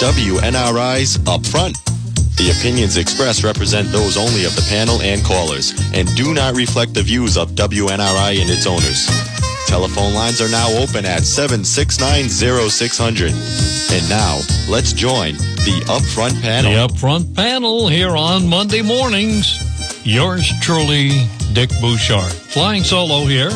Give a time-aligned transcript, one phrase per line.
[0.00, 1.76] WNRI's Upfront.
[2.38, 6.94] The opinions expressed represent those only of the panel and callers and do not reflect
[6.94, 9.06] the views of WNRI and its owners.
[9.66, 13.92] Telephone lines are now open at 7690600.
[13.92, 14.40] And now,
[14.70, 16.72] let's join the Upfront panel.
[16.72, 19.60] The Upfront panel here on Monday mornings.
[20.06, 22.32] Yours truly, Dick Bouchard.
[22.32, 23.50] Flying solo here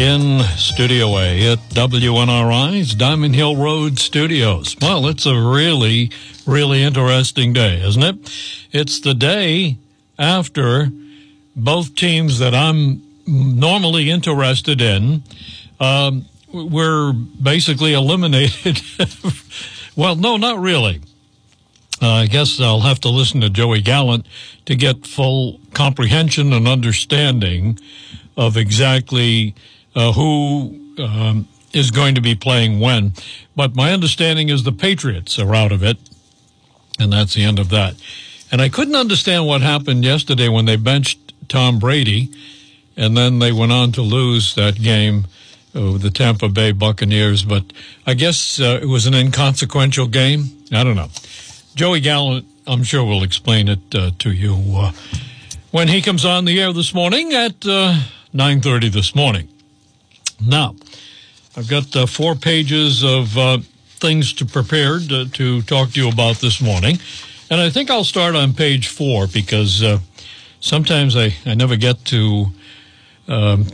[0.00, 4.74] in Studio A at WNRI's Diamond Hill Road Studios.
[4.80, 6.10] Well, it's a really,
[6.46, 8.16] really interesting day, isn't it?
[8.72, 9.76] It's the day
[10.18, 10.88] after
[11.54, 15.22] both teams that I'm normally interested in
[15.80, 18.80] um, were basically eliminated.
[19.96, 21.02] well, no, not really.
[22.00, 24.24] Uh, I guess I'll have to listen to Joey Gallant
[24.64, 27.78] to get full comprehension and understanding
[28.38, 29.54] of exactly
[29.94, 33.12] uh, who um, is going to be playing when.
[33.56, 35.98] But my understanding is the Patriots are out of it,
[36.98, 37.94] and that's the end of that.
[38.52, 42.30] And I couldn't understand what happened yesterday when they benched Tom Brady,
[42.96, 45.26] and then they went on to lose that game
[45.74, 47.44] with the Tampa Bay Buccaneers.
[47.44, 47.72] But
[48.06, 50.46] I guess uh, it was an inconsequential game.
[50.72, 51.08] I don't know.
[51.74, 54.92] Joey Gallant, I'm sure, will explain it uh, to you uh,
[55.70, 59.48] when he comes on the air this morning at 9:30 uh, this morning.
[60.44, 60.74] Now,
[61.56, 66.08] I've got uh, four pages of uh, things to prepare to, to, talk to you
[66.08, 66.98] about this morning.
[67.50, 69.98] And I think I'll start on page four because uh,
[70.60, 72.46] sometimes I, I never get to
[73.28, 73.66] um,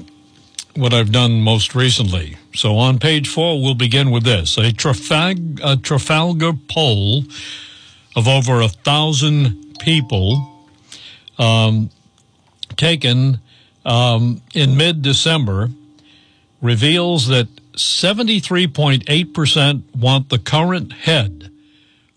[0.74, 2.36] what I've done most recently.
[2.54, 7.24] So on page four, we'll begin with this a, a Trafalgar poll
[8.16, 10.64] of over a thousand people
[11.38, 11.90] um,
[12.76, 13.38] taken
[13.84, 15.70] um, in mid December
[16.66, 21.50] reveals that 73.8% want the current head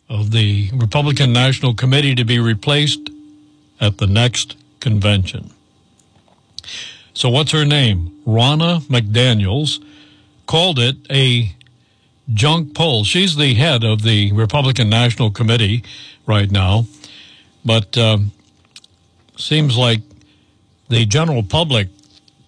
[0.09, 3.11] of the Republican National Committee to be replaced
[3.79, 5.51] at the next convention.
[7.13, 8.11] So, what's her name?
[8.25, 9.83] Ronna McDaniels
[10.47, 11.53] called it a
[12.33, 13.03] junk poll.
[13.03, 15.83] She's the head of the Republican National Committee
[16.25, 16.87] right now,
[17.63, 18.31] but um,
[19.37, 20.01] seems like
[20.87, 21.89] the general public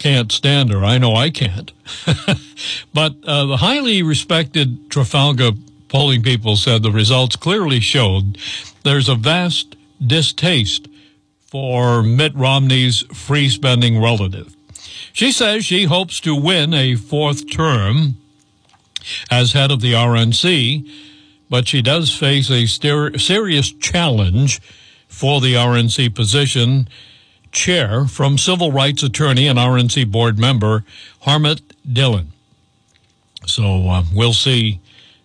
[0.01, 0.83] can't stand her.
[0.83, 1.71] I know I can't.
[2.93, 5.51] but uh, the highly respected Trafalgar
[5.89, 8.39] polling people said the results clearly showed
[8.83, 10.87] there's a vast distaste
[11.45, 14.55] for Mitt Romney's free spending relative.
[15.13, 18.15] She says she hopes to win a fourth term
[19.29, 20.89] as head of the RNC,
[21.47, 24.61] but she does face a serious challenge
[25.07, 26.87] for the RNC position
[27.51, 30.83] chair from civil rights attorney and RNC board member
[31.23, 32.27] Harmeet Dhillon.
[33.45, 34.79] So uh, we'll see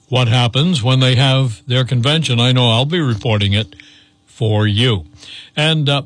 [0.09, 2.41] what happens when they have their convention.
[2.41, 3.75] I know I'll be reporting it
[4.27, 5.07] for you.
[5.57, 6.03] And uh,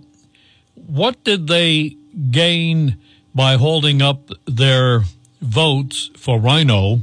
[0.74, 1.96] what did they
[2.30, 2.96] gain
[3.34, 5.02] by holding up their
[5.40, 7.02] votes for RINO,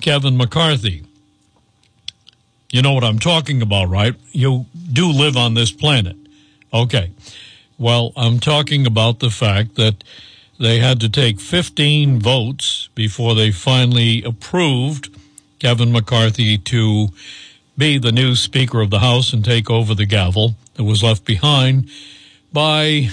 [0.00, 1.04] Kevin McCarthy?
[2.70, 4.14] You know what I'm talking about, right?
[4.32, 6.16] You do live on this planet.
[6.72, 7.12] Okay.
[7.78, 10.04] Well, I'm talking about the fact that
[10.60, 15.10] they had to take 15 votes before they finally approved
[15.58, 17.08] Kevin McCarthy to
[17.76, 21.24] be the new Speaker of the House and take over the gavel that was left
[21.24, 21.88] behind
[22.52, 23.08] by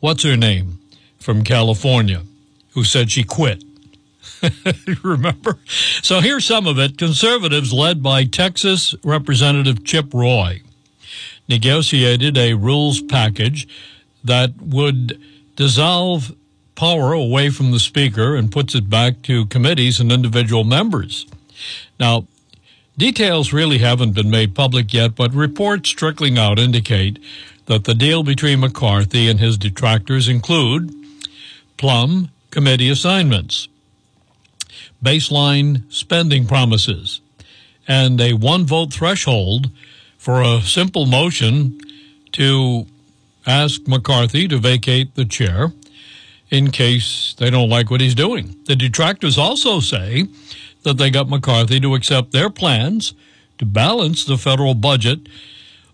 [0.00, 0.78] what's her name
[1.18, 2.22] from California,
[2.70, 3.62] who said she quit.
[5.02, 5.58] Remember?
[6.02, 6.96] So here's some of it.
[6.96, 10.62] Conservatives led by Texas Representative Chip Roy
[11.48, 13.68] negotiated a rules package
[14.22, 15.20] that would
[15.56, 16.34] dissolve
[16.74, 21.26] power away from the Speaker and puts it back to committees and individual members.
[22.00, 22.26] Now,
[22.98, 27.18] details really haven't been made public yet, but reports trickling out indicate
[27.66, 30.92] that the deal between McCarthy and his detractors include
[31.76, 33.68] plum committee assignments,
[35.02, 37.20] baseline spending promises,
[37.86, 39.70] and a one vote threshold
[40.24, 41.78] for a simple motion
[42.32, 42.86] to
[43.46, 45.70] ask McCarthy to vacate the chair
[46.48, 48.56] in case they don't like what he's doing.
[48.64, 50.26] The detractors also say
[50.82, 53.12] that they got McCarthy to accept their plans
[53.58, 55.28] to balance the federal budget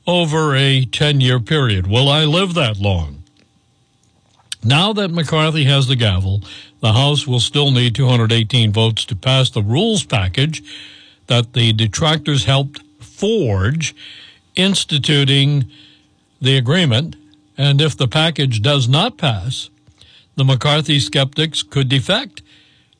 [0.07, 1.89] over a 10 year period.
[1.89, 3.25] Will I live that long?
[4.63, 6.43] Now that McCarthy has the gavel,
[6.79, 10.63] the House will still need 218 votes to pass the rules package
[11.27, 12.81] that the detractors helped
[13.21, 13.95] forge
[14.57, 15.71] instituting
[16.41, 17.17] the agreement,
[17.59, 19.69] and if the package does not pass,
[20.37, 22.41] the McCarthy skeptics could defect,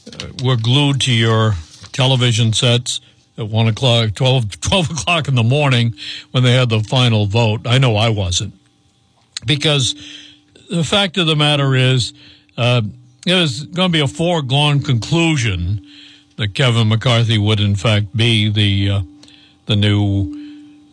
[0.07, 1.57] uh, were glued to your
[1.93, 3.03] television sets
[3.37, 5.95] at 1 o'clock, 12, 12 o'clock in the morning
[6.31, 7.67] when they had the final vote.
[7.67, 8.55] I know I wasn't.
[9.47, 9.95] Because
[10.71, 12.15] the fact of the matter is,
[12.59, 12.83] uh,
[13.25, 15.87] it was going to be a foregone conclusion
[16.37, 19.01] that Kevin McCarthy would, in fact, be the uh,
[19.67, 20.35] the new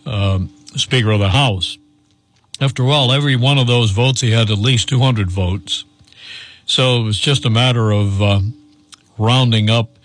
[0.06, 0.40] uh,
[0.76, 1.78] Speaker of the House.
[2.62, 5.86] After all, every one of those votes, he had at least 200 votes.
[6.66, 8.40] So it was just a matter of uh,
[9.18, 9.98] rounding up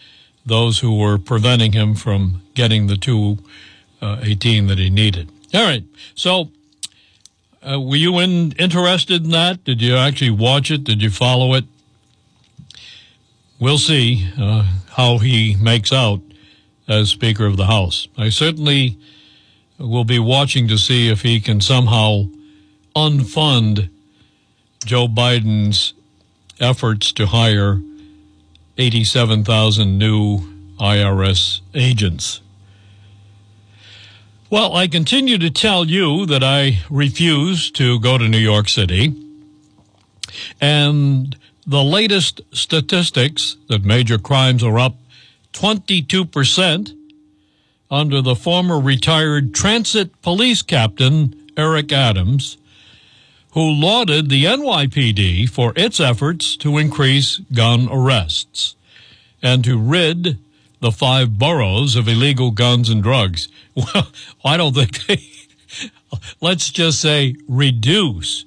[0.46, 5.30] those who were preventing him from getting the 218 uh, that he needed.
[5.54, 5.84] All right.
[6.14, 6.50] So
[7.62, 9.64] uh, were you in, interested in that?
[9.64, 10.84] Did you actually watch it?
[10.84, 11.64] Did you follow it?
[13.58, 16.20] We'll see uh, how he makes out
[16.88, 18.08] as Speaker of the House.
[18.16, 18.98] I certainly
[19.78, 22.24] will be watching to see if he can somehow
[22.96, 23.90] unfund
[24.84, 25.94] Joe Biden's
[26.58, 27.80] efforts to hire
[28.78, 30.40] 87,000 new
[30.78, 32.40] IRS agents.
[34.50, 39.14] Well, I continue to tell you that I refuse to go to New York City.
[40.60, 44.96] And the latest statistics that major crimes are up
[45.52, 46.96] 22%
[47.92, 52.56] under the former retired transit police captain Eric Adams
[53.52, 58.74] who lauded the NYPD for its efforts to increase gun arrests
[59.40, 60.38] and to rid
[60.80, 63.48] the five boroughs of illegal guns and drugs.
[63.94, 64.08] Well,
[64.44, 65.22] I don't think they,
[66.40, 68.44] let's just say, reduce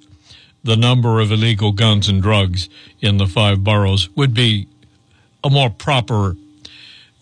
[0.64, 2.70] the number of illegal guns and drugs
[3.02, 4.68] in the five boroughs would be
[5.44, 6.36] a more proper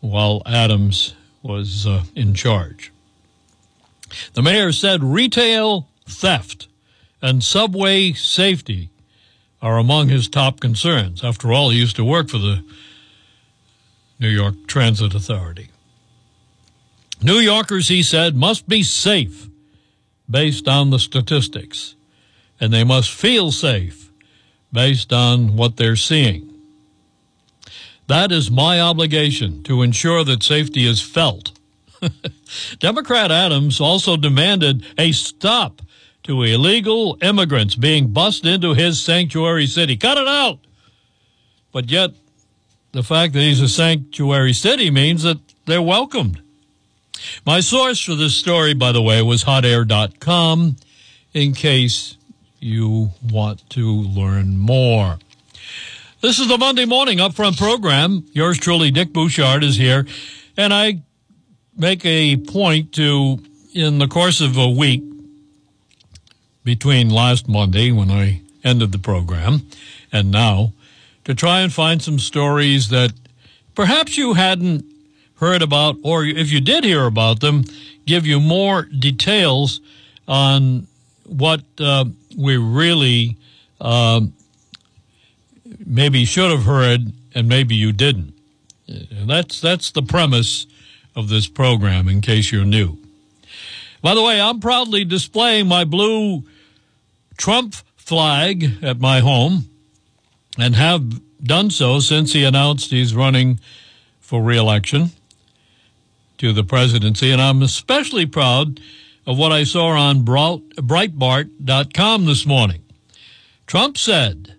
[0.00, 2.90] while Adams was uh, in charge.
[4.32, 6.66] The mayor said retail theft
[7.20, 8.88] and subway safety
[9.60, 11.24] are among his top concerns.
[11.24, 12.62] After all, he used to work for the
[14.20, 15.68] New York Transit Authority.
[17.22, 19.48] New Yorkers, he said, must be safe
[20.30, 21.94] based on the statistics,
[22.60, 24.10] and they must feel safe
[24.72, 26.48] based on what they're seeing.
[28.06, 31.52] That is my obligation to ensure that safety is felt.
[32.78, 35.82] Democrat Adams also demanded a stop
[36.28, 39.96] to illegal immigrants being bussed into his sanctuary city.
[39.96, 40.58] Cut it out!
[41.72, 42.10] But yet,
[42.92, 46.42] the fact that he's a sanctuary city means that they're welcomed.
[47.46, 50.76] My source for this story, by the way, was hotair.com
[51.32, 52.18] in case
[52.60, 55.18] you want to learn more.
[56.20, 58.26] This is the Monday morning upfront program.
[58.32, 60.06] Yours truly, Dick Bouchard, is here.
[60.58, 61.00] And I
[61.74, 63.42] make a point to,
[63.72, 65.02] in the course of a week
[66.68, 69.62] between last Monday when I ended the program
[70.12, 70.74] and now,
[71.24, 73.10] to try and find some stories that
[73.74, 74.84] perhaps you hadn't
[75.36, 77.64] heard about, or if you did hear about them,
[78.04, 79.80] give you more details
[80.26, 80.86] on
[81.24, 82.04] what uh,
[82.36, 83.38] we really
[83.80, 84.20] uh,
[85.86, 88.34] maybe should have heard and maybe you didn't.
[88.86, 90.66] And That's that's the premise
[91.16, 92.08] of this program.
[92.08, 92.98] In case you're new,
[94.02, 96.44] By the way, I'm proudly displaying my blue
[97.38, 99.70] Trump flag at my home
[100.58, 103.58] and have done so since he announced he's running
[104.20, 105.12] for reelection
[106.36, 107.30] to the presidency.
[107.30, 108.80] And I'm especially proud
[109.26, 112.82] of what I saw on Breitbart.com this morning.
[113.66, 114.54] Trump said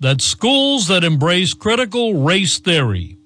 [0.00, 3.16] that schools that embrace critical race theory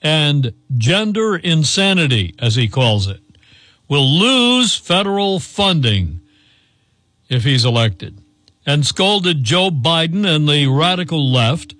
[0.00, 3.20] and gender insanity, as he calls it,
[3.88, 6.20] will lose federal funding
[7.28, 8.16] if he's elected,
[8.68, 11.74] and scolded Joe Biden and the radical left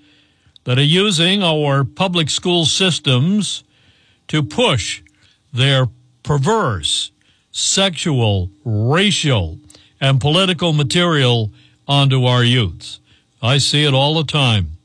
[0.64, 3.62] that are using our public school systems
[4.28, 5.02] to push
[5.52, 5.88] their
[6.22, 7.12] perverse
[7.50, 9.58] sexual, racial,
[10.00, 11.52] and political material
[11.86, 13.00] onto our youths.
[13.42, 14.78] I see it all the time.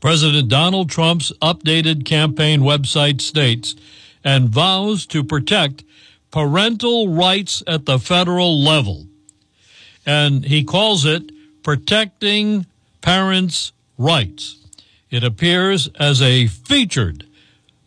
[0.00, 3.74] President Donald Trump's updated campaign website states
[4.22, 5.82] and vows to protect
[6.30, 9.06] parental rights at the federal level.
[10.06, 11.30] And he calls it
[11.62, 12.66] protecting
[13.00, 14.56] parents' rights.
[15.10, 17.26] It appears as a featured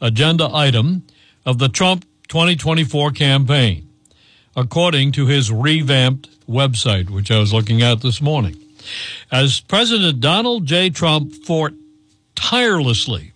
[0.02, 1.04] agenda item
[1.46, 3.88] of the Trump 2024 campaign,
[4.56, 8.58] according to his revamped website, which I was looking at this morning.
[9.32, 10.90] As President Donald J.
[10.90, 11.74] Trump fought
[12.36, 13.32] tirelessly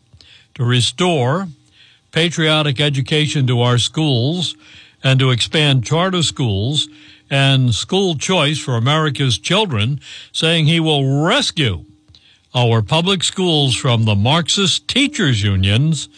[0.56, 1.48] to restore
[2.12, 4.56] patriotic education to our schools
[5.04, 6.90] and to expand charter schools
[7.30, 10.00] and school choice for America's children,
[10.32, 11.86] saying he will rescue
[12.56, 16.10] our public schools from the Marxist teachers' unions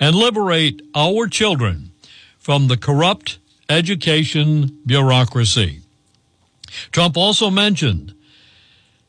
[0.00, 1.90] and liberate our children
[2.38, 5.80] from the corrupt education bureaucracy.
[6.90, 8.14] Trump also mentioned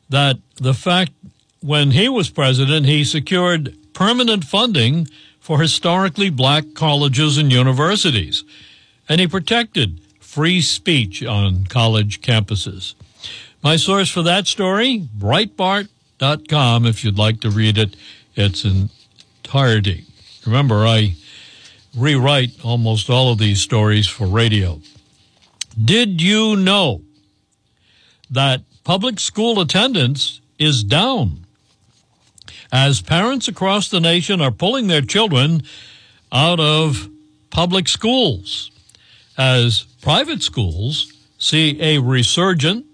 [0.08, 1.12] that the fact
[1.60, 5.08] when he was president, he secured permanent funding
[5.40, 8.44] for historically black colleges and universities,
[9.08, 10.00] and he protected
[10.36, 12.94] free speech on college campuses.
[13.62, 17.96] My source for that story, Breitbart.com, if you'd like to read it,
[18.34, 20.04] its entirety.
[20.44, 21.14] Remember, I
[21.96, 24.82] rewrite almost all of these stories for radio.
[25.82, 27.00] Did you know
[28.28, 31.46] that public school attendance is down
[32.70, 35.62] as parents across the nation are pulling their children
[36.30, 37.08] out of
[37.48, 38.70] public schools
[39.38, 42.86] as private schools see a resurgent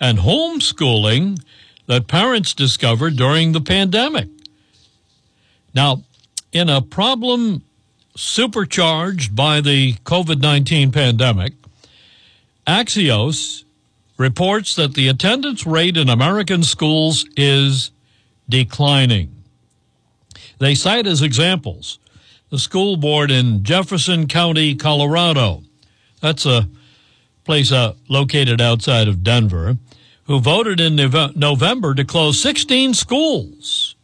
[0.00, 1.40] and homeschooling
[1.86, 4.26] that parents discovered during the pandemic.
[5.72, 6.02] Now,
[6.50, 7.62] in a problem
[8.16, 11.52] supercharged by the COVID 19 pandemic,
[12.66, 13.62] Axios
[14.16, 17.92] reports that the attendance rate in American schools is
[18.48, 19.30] declining.
[20.58, 22.00] They cite as examples
[22.50, 25.62] the school board in Jefferson County, Colorado.
[26.20, 26.68] That's a
[27.44, 29.78] place uh, located outside of Denver,
[30.24, 33.94] who voted in November to close 16 schools.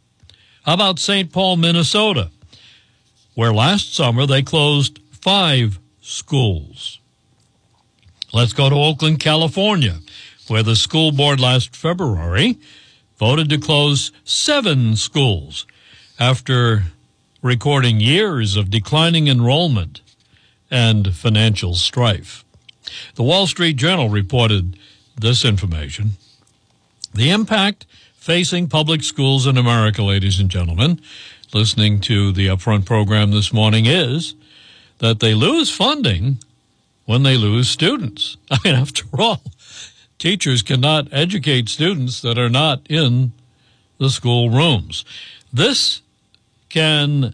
[0.63, 1.31] How about St.
[1.31, 2.31] Paul, Minnesota?
[3.35, 6.99] where last summer they closed five schools.
[8.33, 9.97] Let's go to Oakland, California,
[10.47, 12.57] where the school board last February
[13.17, 15.65] voted to close seven schools
[16.19, 16.83] after
[17.41, 20.01] recording years of declining enrollment
[20.69, 22.43] and financial strife.
[23.15, 24.77] The Wall Street Journal reported
[25.19, 26.11] this information.
[27.13, 30.99] The impact facing public schools in America, ladies and gentlemen,
[31.53, 34.35] listening to the upfront program this morning is
[34.99, 36.37] that they lose funding
[37.05, 38.37] when they lose students.
[38.51, 39.41] I mean, after all,
[40.17, 43.31] teachers cannot educate students that are not in
[43.97, 45.05] the school rooms.
[45.53, 46.01] This
[46.69, 47.33] can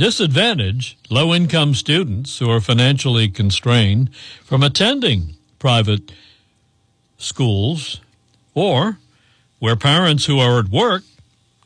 [0.00, 4.08] disadvantage low income students who are financially constrained
[4.42, 6.10] from attending private
[7.18, 8.00] schools
[8.54, 8.96] or
[9.58, 11.02] where parents who are at work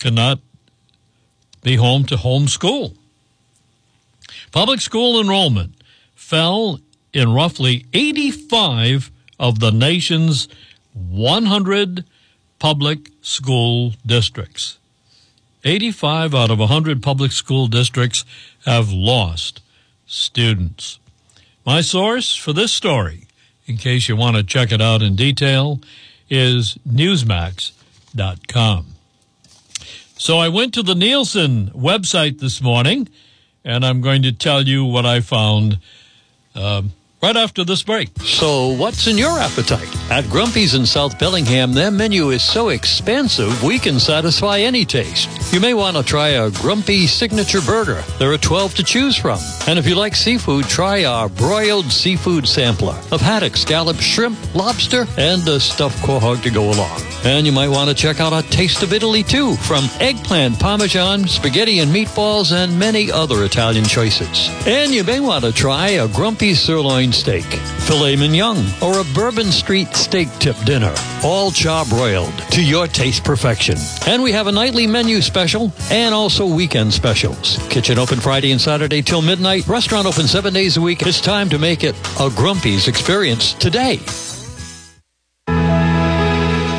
[0.01, 0.41] cannot
[1.63, 2.97] be home to homeschool.
[4.51, 5.73] Public school enrollment
[6.17, 6.81] fell
[7.13, 10.49] in roughly 85 of the nation's
[10.93, 12.05] 100
[12.59, 14.81] public school districts.
[15.65, 18.25] 85 out of 100 public school districts
[18.67, 19.63] have lost
[20.07, 20.99] students.
[21.65, 23.27] My source for this story,
[23.67, 25.81] in case you want to check it out in detail,
[26.29, 28.87] is Newsmax.com.
[30.17, 33.09] So I went to the Nielsen website this morning,
[33.65, 35.79] and I'm going to tell you what I found
[36.55, 36.83] uh,
[37.25, 38.11] right after this break.
[38.21, 39.89] So, what's in your appetite?
[40.11, 45.31] At Grumpy's in South Bellingham, their menu is so expansive we can satisfy any taste.
[45.51, 48.05] You may want to try a Grumpy Signature Burger.
[48.19, 49.39] There are 12 to choose from.
[49.67, 55.07] And if you like seafood, try our broiled seafood sampler of haddock, scallop, shrimp, lobster,
[55.17, 57.01] and a stuffed quahog to go along.
[57.25, 61.27] And you might want to check out a Taste of Italy too, from eggplant, parmesan,
[61.27, 64.51] spaghetti and meatballs, and many other Italian choices.
[64.67, 69.51] And you may want to try a Grumpy Sirloin steak, filet mignon, or a Bourbon
[69.53, 73.77] Street steak tip dinner, all charbroiled to your taste perfection.
[74.07, 77.59] And we have a nightly menu special and also weekend specials.
[77.69, 79.67] Kitchen open Friday and Saturday till midnight.
[79.67, 81.03] Restaurant open seven days a week.
[81.03, 84.01] It's time to make it a Grumpy's experience today.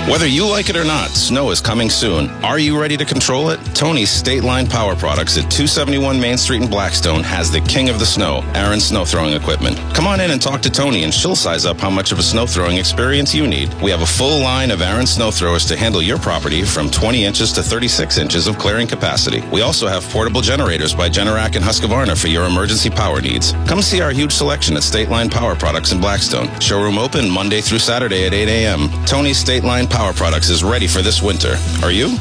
[0.08, 2.30] Whether you like it or not, snow is coming soon.
[2.44, 3.60] Are you ready to control it?
[3.74, 7.98] Tony's State Line Power Products at 271 Main Street in Blackstone has the king of
[7.98, 9.80] the snow, Ariens Snow Throwing Equipment.
[9.96, 12.22] Come on in and talk to Tony and she'll size up how much of a
[12.22, 13.74] snow throwing experience you need.
[13.82, 17.26] We have a full line of Ariens Snow Throwers to handle your property from 20
[17.26, 19.42] inches to 36 inches of clearing capacity.
[19.52, 23.54] We also have portable generators by Generac and Husqvarna for your emergency power needs.
[23.68, 26.48] Come see our huge selection at State Line Power Products in Blackstone.
[26.60, 29.06] Showroom open Monday through Saturday at 8 a.m.
[29.08, 31.56] Tony's State Line Power Products is ready for this winter.
[31.82, 32.18] Are you?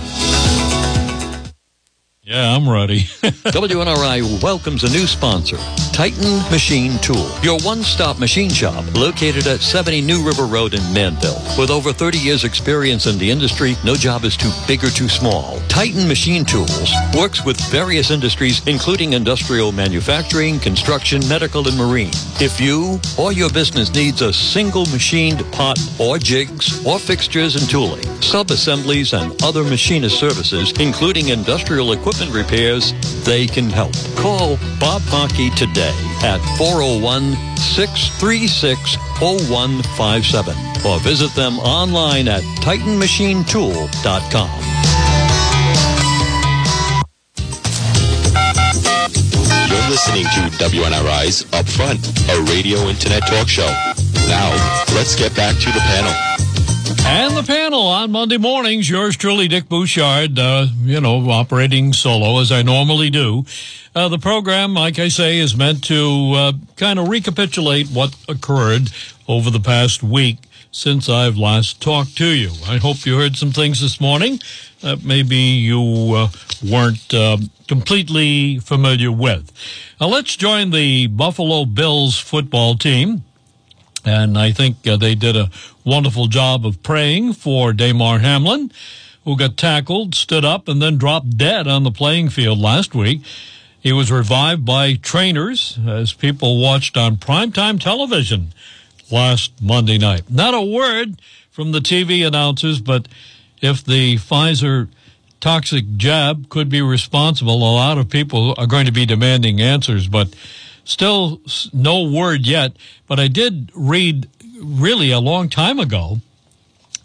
[2.27, 3.01] Yeah, I'm ready.
[3.53, 5.59] WNRI welcomes a new sponsor,
[5.93, 11.39] Titan Machine Tool, your one-stop machine shop located at 70 New River Road in Manville.
[11.59, 15.11] With over 30 years experience in the industry, no job is too big or too
[15.11, 15.61] small.
[15.69, 22.13] Titan Machine Tools works with various industries including industrial manufacturing, construction, medical, and marine.
[22.41, 27.69] If you or your business needs a single machined pot or jigs or fixtures and
[27.69, 32.93] tooling, sub-assemblies and other machinist services, including industrial equipment repairs,
[33.25, 33.93] they can help.
[34.17, 40.55] Call Bob Markey today at 401 636 0157
[40.87, 44.51] or visit them online at TitanMachineTool.com.
[49.69, 53.67] You're listening to WNRI's Upfront, a radio internet talk show.
[54.29, 54.51] Now,
[54.95, 56.13] let's get back to the panel.
[57.07, 62.41] And the panel on Monday mornings, yours truly, Dick Bouchard, uh, you know, operating solo
[62.41, 63.45] as I normally do.
[63.95, 68.91] Uh, the program, like I say, is meant to uh, kind of recapitulate what occurred
[69.29, 70.39] over the past week
[70.73, 72.51] since I've last talked to you.
[72.67, 74.41] I hope you heard some things this morning
[74.81, 76.29] that maybe you uh,
[76.69, 77.37] weren't uh,
[77.69, 79.53] completely familiar with.
[80.01, 83.23] Now, let's join the Buffalo Bills football team.
[84.05, 85.51] And I think uh, they did a
[85.85, 88.71] wonderful job of praying for Damar Hamlin,
[89.25, 93.23] who got tackled, stood up, and then dropped dead on the playing field last week.
[93.81, 98.53] He was revived by trainers as people watched on primetime television
[99.11, 100.31] last Monday night.
[100.31, 103.09] Not a word from the TV announcers, but
[103.61, 104.89] if the Pfizer
[105.41, 110.09] toxic jab could be responsible, a lot of people are going to be demanding answers,
[110.09, 110.35] but
[110.85, 111.41] still
[111.73, 112.77] no word yet.
[113.07, 114.29] But I did read
[114.63, 116.21] really a long time ago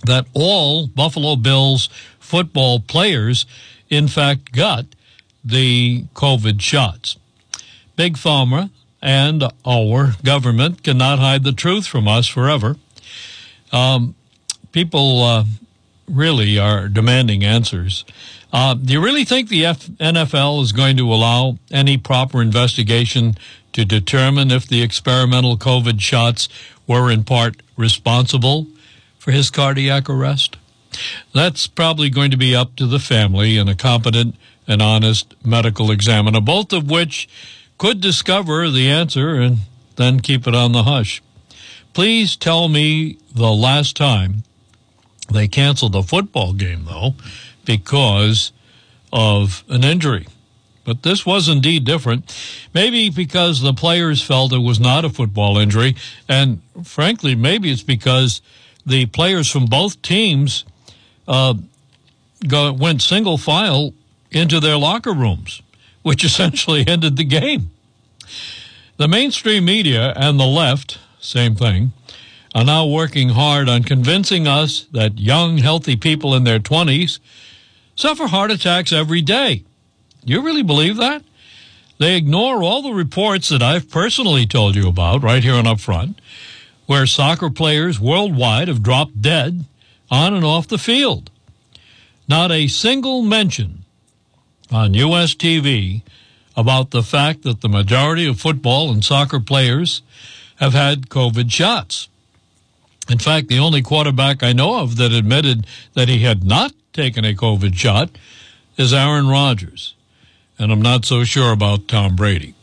[0.05, 1.89] that all Buffalo Bills
[2.19, 3.45] football players,
[3.89, 4.85] in fact, got
[5.43, 7.17] the COVID shots.
[7.95, 8.69] Big Pharma
[9.01, 12.77] and our government cannot hide the truth from us forever.
[13.71, 14.15] Um,
[14.71, 15.45] people uh,
[16.07, 18.05] really are demanding answers.
[18.51, 23.35] Uh, do you really think the F- NFL is going to allow any proper investigation
[23.73, 26.49] to determine if the experimental COVID shots
[26.87, 28.67] were in part responsible
[29.17, 30.57] for his cardiac arrest?
[31.33, 34.35] That's probably going to be up to the family and a competent
[34.67, 37.27] and honest medical examiner, both of which
[37.77, 39.59] could discover the answer and
[39.95, 41.21] then keep it on the hush.
[41.93, 44.43] Please tell me the last time
[45.31, 47.15] they canceled a football game, though,
[47.65, 48.51] because
[49.11, 50.27] of an injury.
[50.89, 52.35] But this was indeed different.
[52.73, 55.95] Maybe because the players felt it was not a football injury.
[56.27, 58.41] And frankly, maybe it's because
[58.87, 60.65] the players from both teams
[61.27, 61.53] uh,
[62.47, 63.93] go, went single file
[64.31, 65.61] into their locker rooms,
[66.01, 67.69] which essentially ended the game.
[68.97, 71.91] The mainstream media and the left, same thing,
[72.55, 77.19] are now working hard on convincing us that young, healthy people in their 20s
[77.95, 79.65] suffer heart attacks every day.
[80.23, 81.23] You really believe that?
[81.97, 85.79] They ignore all the reports that I've personally told you about right here and up
[85.79, 86.19] front,
[86.85, 89.65] where soccer players worldwide have dropped dead
[90.09, 91.29] on and off the field.
[92.27, 93.83] Not a single mention
[94.71, 95.35] on U.S.
[95.35, 96.01] TV
[96.55, 100.01] about the fact that the majority of football and soccer players
[100.57, 102.07] have had COVID shots.
[103.09, 107.25] In fact, the only quarterback I know of that admitted that he had not taken
[107.25, 108.11] a COVID shot
[108.77, 109.95] is Aaron Rodgers.
[110.59, 112.53] And I'm not so sure about Tom Brady.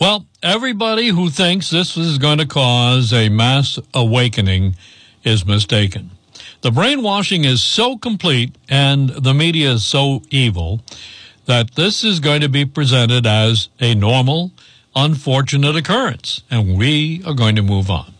[0.00, 4.76] Well, everybody who thinks this is going to cause a mass awakening
[5.24, 6.12] is mistaken.
[6.62, 10.80] The brainwashing is so complete and the media is so evil
[11.46, 14.52] that this is going to be presented as a normal,
[14.94, 18.14] unfortunate occurrence, and we are going to move on.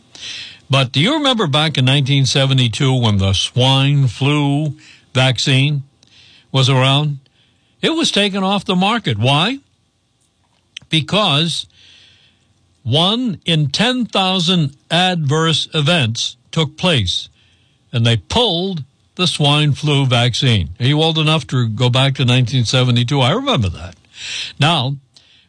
[0.68, 4.75] But do you remember back in 1972 when the swine flu
[5.14, 5.85] vaccine
[6.51, 7.19] was around?
[7.83, 9.19] It was taken off the market.
[9.19, 9.59] Why?
[10.88, 11.66] Because
[12.83, 17.29] one in 10,000 adverse events took place
[17.93, 18.85] and they pulled
[19.16, 20.71] the swine flu vaccine.
[20.79, 23.21] Are you old enough to go back to 1972?
[23.21, 23.97] I remember that.
[24.59, 24.97] Now,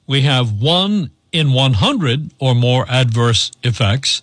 [0.07, 4.21] we have one in 100 or more adverse effects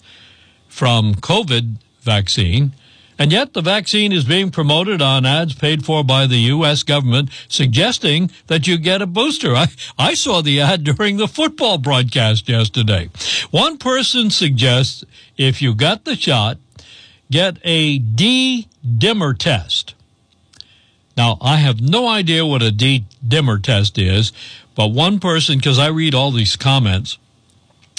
[0.69, 2.73] from COVID vaccine.
[3.19, 6.85] And yet the vaccine is being promoted on ads paid for by the U.S.
[6.85, 9.55] government, suggesting that you get a booster.
[9.55, 9.67] I,
[9.99, 13.11] I saw the ad during the football broadcast yesterday.
[13.51, 15.05] One person suggests
[15.37, 16.59] if you got the shot,
[17.31, 19.95] get a D dimmer test.
[21.17, 24.33] Now, I have no idea what a D dimmer test is,
[24.77, 27.19] but one person, because I read all these comments,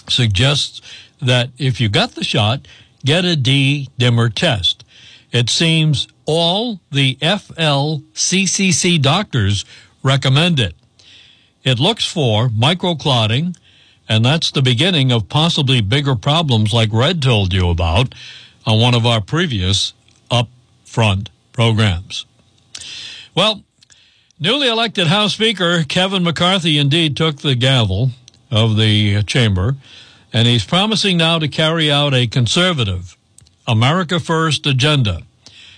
[0.07, 0.81] suggests
[1.21, 2.61] that if you got the shot,
[3.03, 4.68] get a D dimmer test.
[5.31, 9.65] It seems all the FLCCC doctors
[10.03, 10.75] recommend it.
[11.63, 13.55] It looks for microclotting,
[14.07, 18.15] and that's the beginning of possibly bigger problems like Red told you about
[18.65, 19.93] on one of our previous
[20.31, 22.25] upfront programs.
[23.35, 23.63] Well,
[24.39, 28.11] newly elected House Speaker Kevin McCarthy indeed took the gavel
[28.49, 29.75] of the chamber
[30.31, 33.17] and he's promising now to carry out a conservative,
[33.69, 35.21] America First agenda,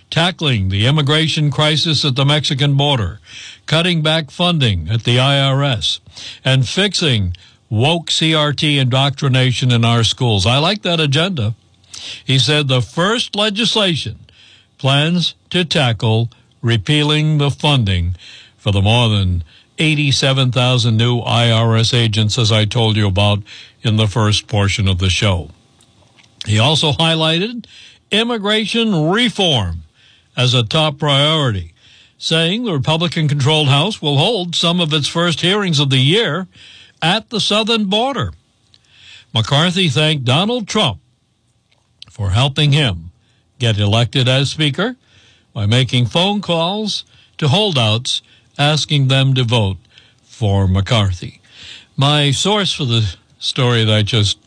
[0.10, 3.20] tackling the immigration crisis at the Mexican border,
[3.66, 6.00] cutting back funding at the IRS,
[6.46, 7.36] and fixing
[7.70, 10.46] woke CRT indoctrination in our schools.
[10.46, 11.54] I like that agenda.
[12.24, 14.20] He said the first legislation
[14.78, 16.30] plans to tackle
[16.62, 18.16] repealing the funding
[18.58, 19.44] for the more than
[19.78, 23.44] 87,000 new IRS agents, as I told you about
[23.82, 25.50] in the first portion of the show.
[26.46, 27.66] He also highlighted
[28.10, 29.84] immigration reform
[30.36, 31.74] as a top priority,
[32.18, 36.48] saying the Republican controlled House will hold some of its first hearings of the year
[37.02, 38.34] at the southern border.
[39.34, 41.00] McCarthy thanked Donald Trump
[42.10, 43.12] for helping him
[43.60, 44.98] get elected as Speaker
[45.54, 47.06] by making phone calls
[47.38, 48.22] to holdouts
[48.58, 49.78] asking them to vote
[50.24, 51.40] for McCarthy.
[51.96, 54.38] My source for the story that I just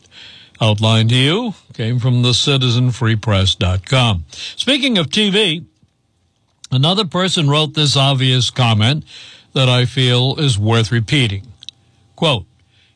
[0.60, 4.24] outlined to you came from the citizenfreepress.com.
[4.30, 5.64] Speaking of TV,
[6.70, 9.04] another person wrote this obvious comment
[9.54, 11.48] that I feel is worth repeating.
[12.14, 12.46] Quote,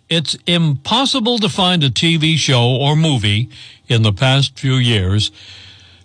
[0.09, 3.51] it's impossible to find a TV show or movie
[3.89, 5.33] in the past few years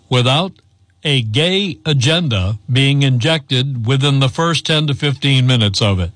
[0.09, 0.53] without
[1.03, 6.11] a gay agenda being injected within the first 10 to 15 minutes of it.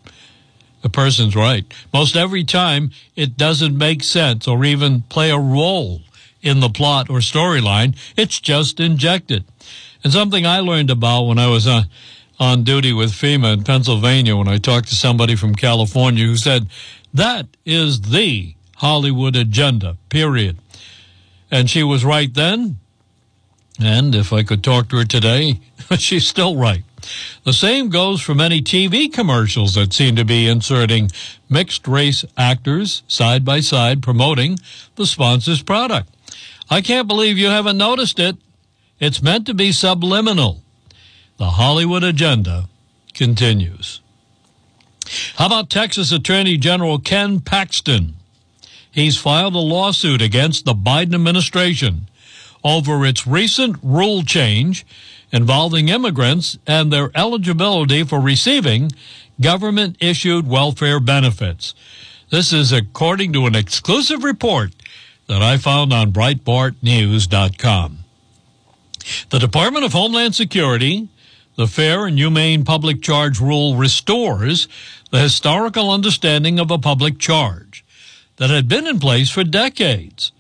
[0.81, 1.65] The person's right.
[1.93, 6.01] Most every time it doesn't make sense or even play a role
[6.41, 9.45] in the plot or storyline, it's just injected.
[10.03, 11.85] And something I learned about when I was on,
[12.39, 16.67] on duty with FEMA in Pennsylvania when I talked to somebody from California who said,
[17.13, 20.57] that is the Hollywood agenda, period.
[21.49, 22.77] And she was right then,
[23.79, 25.59] and if I could talk to her today,
[25.97, 26.83] she's still right.
[27.43, 31.11] The same goes for many TV commercials that seem to be inserting
[31.49, 34.59] mixed race actors side by side promoting
[34.95, 36.09] the sponsor's product.
[36.69, 38.37] I can't believe you haven't noticed it.
[38.99, 40.63] It's meant to be subliminal.
[41.37, 42.67] The Hollywood agenda
[43.13, 44.01] continues.
[45.35, 48.15] How about Texas Attorney General Ken Paxton?
[48.91, 52.09] He's filed a lawsuit against the Biden administration
[52.63, 54.85] over its recent rule change
[55.31, 58.91] involving immigrants and their eligibility for receiving
[59.39, 61.75] government issued welfare benefits.
[62.29, 64.73] This is according to an exclusive report
[65.27, 67.99] that I found on BreitbartNews.com.
[69.29, 71.07] The Department of Homeland Security,
[71.55, 74.67] the Fair and Humane Public Charge Rule restores
[75.11, 77.85] the historical understanding of a public charge
[78.37, 80.31] that had been in place for decades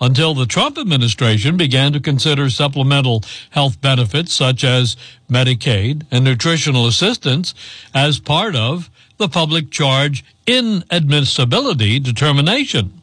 [0.00, 4.96] until the Trump administration began to consider supplemental health benefits such as
[5.30, 7.54] Medicaid and nutritional assistance
[7.94, 13.01] as part of the public charge inadmissibility determination.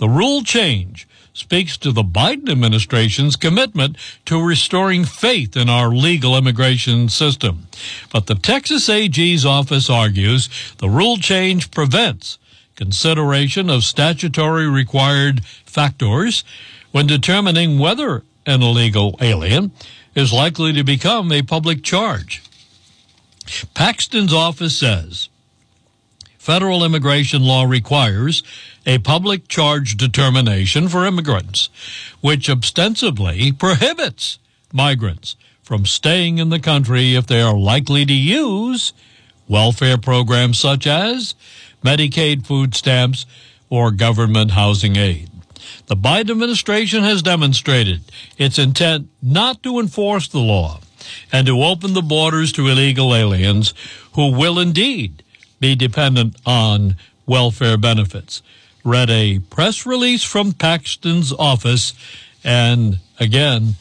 [0.00, 6.38] The rule change speaks to the Biden administration's commitment to restoring faith in our legal
[6.38, 7.66] immigration system.
[8.10, 12.38] But the Texas AG's office argues the rule change prevents
[12.76, 16.44] consideration of statutory required factors
[16.92, 19.70] when determining whether an illegal alien
[20.14, 22.42] is likely to become a public charge.
[23.74, 25.28] Paxton's office says
[26.38, 28.42] federal immigration law requires
[28.86, 31.68] a public charge determination for immigrants,
[32.20, 34.38] which ostensibly prohibits
[34.72, 38.92] migrants from staying in the country if they are likely to use
[39.48, 41.34] welfare programs such as
[41.84, 43.26] Medicaid food stamps
[43.68, 45.30] or government housing aid.
[45.86, 48.02] The Biden administration has demonstrated
[48.38, 50.80] its intent not to enforce the law
[51.32, 53.74] and to open the borders to illegal aliens
[54.12, 55.22] who will indeed
[55.58, 58.42] be dependent on welfare benefits.
[58.84, 61.92] Read a press release from Paxton's office,
[62.42, 63.74] and again,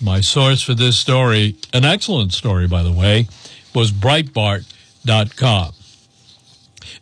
[0.00, 3.26] my source for this story, an excellent story, by the way,
[3.74, 5.72] was Breitbart.com.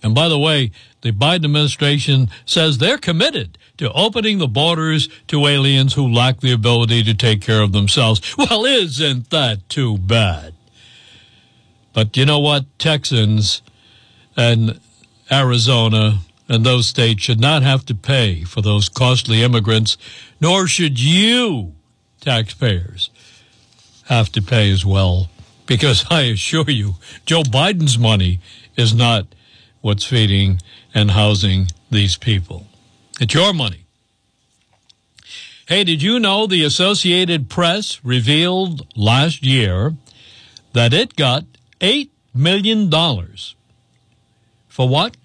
[0.02, 0.70] And by the way,
[1.02, 6.52] the Biden administration says they're committed to opening the borders to aliens who lack the
[6.52, 8.36] ability to take care of themselves.
[8.38, 10.54] Well, isn't that too bad?
[11.92, 12.66] But you know what?
[12.78, 13.62] Texans
[14.36, 14.80] and
[15.30, 16.20] Arizona
[16.52, 19.96] and those states should not have to pay for those costly immigrants,
[20.38, 21.72] nor should you,
[22.20, 23.08] taxpayers,
[24.04, 25.30] have to pay as well.
[25.64, 28.40] Because I assure you, Joe Biden's money
[28.76, 29.26] is not
[29.80, 30.60] what's feeding
[30.92, 32.66] and housing these people.
[33.18, 33.86] It's your money.
[35.66, 39.94] Hey, did you know the Associated Press revealed last year
[40.74, 41.44] that it got
[41.80, 42.90] $8 million
[44.68, 45.16] for what?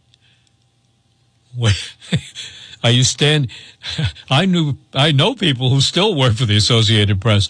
[2.83, 3.49] Are you stand?
[4.29, 7.49] I knew I know people who still work for the Associated Press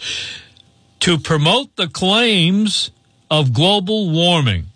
[1.02, 2.92] to promote the claims
[3.30, 4.68] of global warming.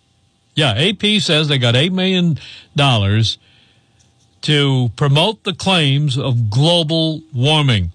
[0.55, 2.37] Yeah, AP says they got eight million
[2.75, 3.37] dollars
[4.41, 7.91] to promote the claims of global warming.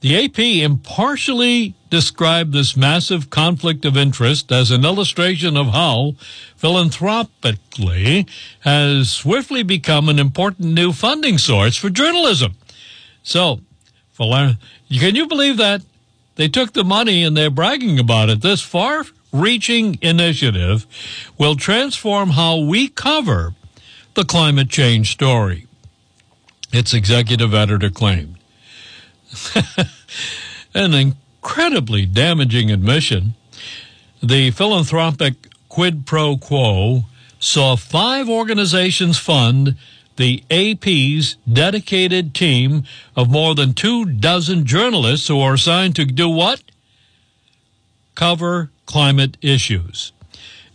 [0.00, 6.14] The AP impartially described this massive conflict of interest as an illustration of how
[6.56, 8.26] philanthropically
[8.60, 12.54] has swiftly become an important new funding source for journalism.
[13.24, 13.60] So,
[14.16, 14.56] can
[14.88, 15.82] you believe that?
[16.36, 18.40] They took the money and they're bragging about it.
[18.40, 20.86] This far reaching initiative
[21.36, 23.54] will transform how we cover
[24.14, 25.66] the climate change story.
[26.72, 28.37] Its executive editor claimed.
[30.74, 33.34] An incredibly damaging admission.
[34.22, 35.34] The philanthropic
[35.68, 37.04] quid pro quo
[37.38, 39.76] saw five organizations fund
[40.16, 42.82] the AP's dedicated team
[43.14, 46.62] of more than two dozen journalists who are assigned to do what?
[48.16, 50.12] Cover climate issues.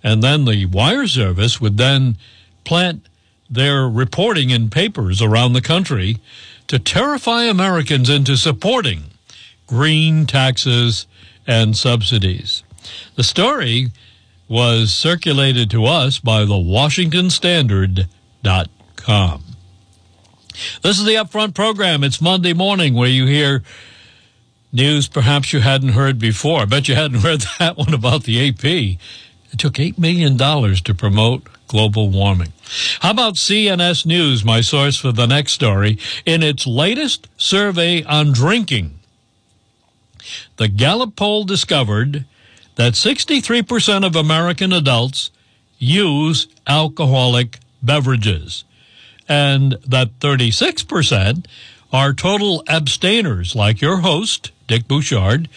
[0.02, 2.18] And then the wire service would then
[2.64, 3.06] plant
[3.50, 6.20] their reporting in papers around the country
[6.74, 9.04] to terrify Americans into supporting
[9.68, 11.06] green taxes
[11.46, 12.64] and subsidies.
[13.14, 13.92] The story
[14.48, 19.44] was circulated to us by the WashingtonStandard.com.
[20.82, 22.04] This is the Upfront program.
[22.04, 23.62] It's Monday morning where you hear
[24.72, 26.62] news perhaps you hadn't heard before.
[26.62, 28.66] I bet you hadn't heard that one about the AP.
[28.66, 32.54] It took $8 million to promote global warming.
[33.02, 35.98] How about CNS News, my source for the next story?
[36.26, 39.00] In its latest survey on drinking,
[40.58, 42.26] the Gallup poll discovered
[42.76, 45.32] that 63% of American adults
[45.78, 48.64] use alcoholic beverages
[49.28, 51.46] and that 36%
[51.92, 55.48] are total abstainers, like your host, Dick Bouchard,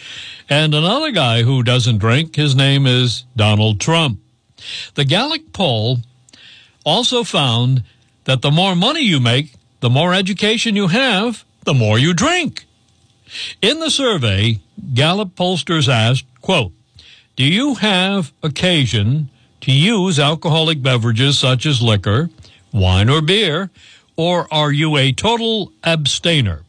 [0.49, 2.35] and another guy who doesn't drink.
[2.35, 4.19] His name is Donald Trump.
[4.95, 5.99] The Gallup poll
[6.85, 7.83] also found
[8.25, 12.65] that the more money you make, the more education you have, the more you drink.
[13.61, 14.59] In the survey,
[14.93, 16.71] Gallup pollsters asked, quote,
[17.35, 19.29] do you have occasion
[19.61, 22.29] to use alcoholic beverages such as liquor,
[22.73, 23.69] wine, or beer,
[24.15, 26.63] or are you a total abstainer?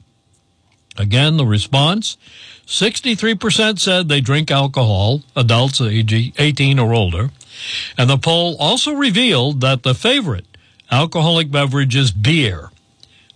[0.97, 2.19] Again, the response
[2.67, 7.31] 63% said they drink alcohol, adults age 18 or older.
[7.97, 10.47] And the poll also revealed that the favorite
[10.91, 12.71] alcoholic beverage is beer,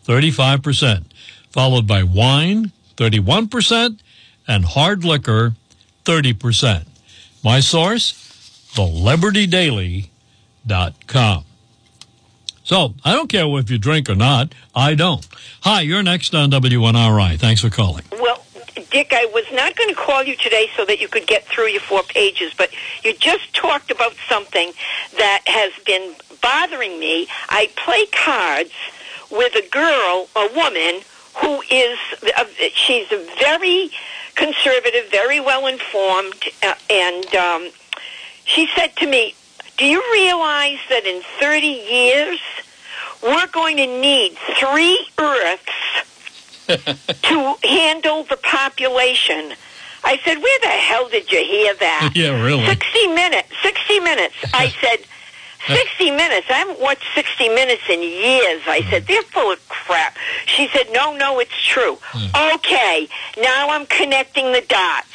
[0.07, 1.05] 35%,
[1.51, 4.01] followed by wine, 31%,
[4.49, 5.55] and hard liquor,
[6.05, 6.87] 30%.
[7.45, 8.13] My source,
[8.75, 11.45] thelibertydaily.com.
[12.65, 14.55] So I don't care if you drink or not.
[14.75, 15.27] I don't.
[15.63, 17.39] Hi, you're next on WNRI.
[17.39, 18.05] Thanks for calling.
[18.13, 18.42] Well,
[18.91, 21.69] Dick, I was not going to call you today so that you could get through
[21.69, 22.71] your four pages, but
[23.05, 24.73] you just talked about something
[25.19, 27.29] that has been bothering me.
[27.49, 28.73] I play cards
[29.31, 31.03] with a girl, a woman,
[31.37, 31.99] who is,
[32.37, 33.09] uh, she's
[33.39, 33.91] very
[34.35, 37.71] conservative, very well informed, uh, and um,
[38.45, 39.35] she said to me,
[39.77, 42.41] Do you realize that in 30 years,
[43.23, 46.12] we're going to need three Earths
[47.23, 49.55] to handle the population?
[50.05, 52.13] I said, Where the hell did you hear that?
[52.17, 52.67] yeah, really.
[52.67, 53.49] 60 minutes.
[53.63, 54.35] 60 minutes.
[54.53, 55.07] I said,
[55.67, 56.47] 60 Minutes.
[56.51, 58.63] I haven't watched 60 Minutes in years.
[58.67, 60.17] I said, they're full of crap.
[60.47, 61.99] She said, no, no, it's true.
[62.55, 63.09] Okay,
[63.41, 65.07] now I'm connecting the dots.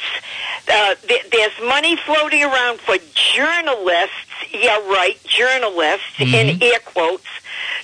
[0.70, 4.14] Uh, th- there's money floating around for journalists,
[4.52, 7.26] yeah, right, journalists, in air quotes,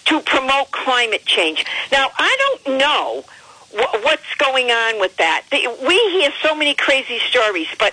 [0.06, 1.64] to promote climate change.
[1.92, 3.24] Now, I don't know
[3.74, 5.42] what's going on with that.
[5.50, 7.92] We hear so many crazy stories, but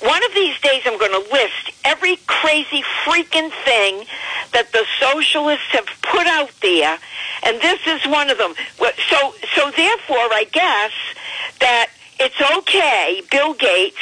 [0.00, 4.04] one of these days I'm going to list every crazy freaking thing
[4.52, 6.98] that the socialists have put out there,
[7.42, 8.54] and this is one of them.
[9.10, 10.92] So, so therefore, I guess
[11.60, 11.88] that
[12.20, 13.96] it's okay, Bill Gates,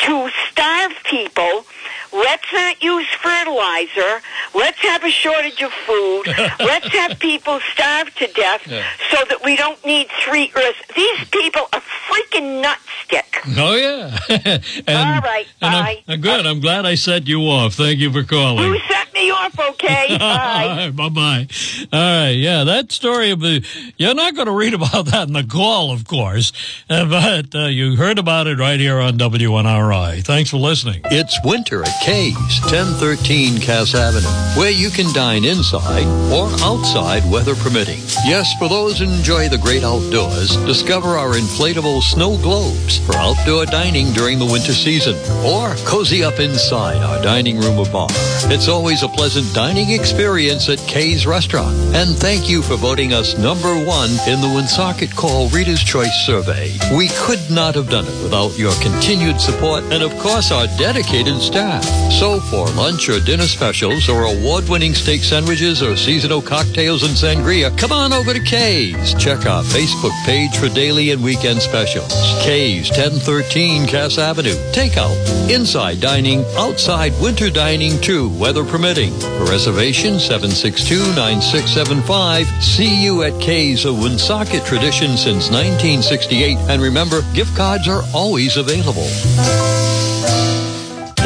[0.00, 1.64] to starve people.
[2.12, 4.22] Let's not use fertilizer.
[4.54, 6.22] Let's have a shortage of food.
[6.60, 8.62] Let's have people starve to death
[9.10, 10.78] so that we don't need three Earths.
[10.94, 13.22] These people are freaking nutstick.
[13.58, 14.18] Oh, yeah.
[14.86, 16.02] and, All right, and I'm- bye.
[16.08, 16.46] I'm good.
[16.46, 17.74] I'm glad I set you off.
[17.74, 18.64] Thank you for calling.
[18.64, 20.16] You set me off, okay?
[20.18, 20.90] Bye.
[20.94, 21.46] bye bye.
[21.92, 23.64] All right, yeah, that story of the
[23.96, 26.52] you're not going to read about that in the call, of course,
[26.90, 30.22] uh, but uh, you heard about it right here on WNRI.
[30.24, 31.00] Thanks for listening.
[31.06, 34.26] It's winter at Kay's, 1013 Cass Avenue,
[34.56, 38.00] where you can dine inside or outside, weather permitting.
[38.24, 43.66] Yes, for those who enjoy the great outdoors, discover our inflatable snow globes for outdoor
[43.66, 45.14] dining during the winter season.
[45.44, 48.08] Or cozy up inside our dining room or bar.
[48.50, 51.74] It's always a pleasant dining experience at Kay's Restaurant.
[51.94, 56.76] And thank you for voting us number one in the Woonsocket Call Reader's Choice Survey.
[56.96, 61.40] We could not have done it without your continued support and, of course, our dedicated
[61.40, 61.84] staff.
[62.12, 67.76] So, for lunch or dinner specials or award-winning steak sandwiches or seasonal cocktails and sangria,
[67.78, 69.14] come on over to Kay's.
[69.14, 72.12] Check our Facebook page for daily and weekend specials.
[72.42, 74.54] Kay's, 1013 Cass Avenue.
[74.72, 75.14] Takeout,
[75.50, 79.12] inside dining, outside winter dining too, weather permitting.
[79.20, 82.62] For reservation, 762-9675.
[82.62, 86.58] See you at Kay's, a Woonsocket tradition since 1968.
[86.68, 89.08] And remember, gift cards are always available.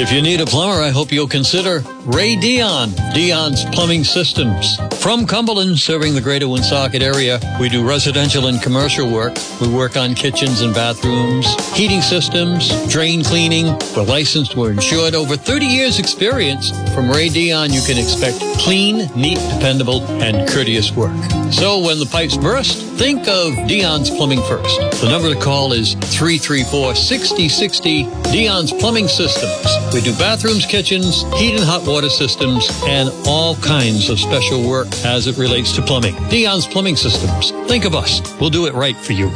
[0.00, 4.78] If you need a plumber, I hope you'll consider Ray Dion, Dion's Plumbing Systems.
[5.02, 9.36] From Cumberland, serving the greater Woonsocket area, we do residential and commercial work.
[9.60, 13.76] We work on kitchens and bathrooms, heating systems, drain cleaning.
[13.96, 15.16] We're licensed, we're insured.
[15.16, 16.70] Over 30 years experience.
[16.94, 21.16] From Ray Dion, you can expect clean, neat, dependable, and courteous work.
[21.52, 24.78] So when the pipes burst, think of Dion's Plumbing first.
[25.00, 29.87] The number to call is 334-6060, Dion's Plumbing Systems.
[29.92, 34.86] We do bathrooms, kitchens, heat and hot water systems, and all kinds of special work
[35.04, 36.14] as it relates to plumbing.
[36.28, 37.50] Dion's Plumbing Systems.
[37.68, 38.20] Think of us.
[38.38, 39.28] We'll do it right for you.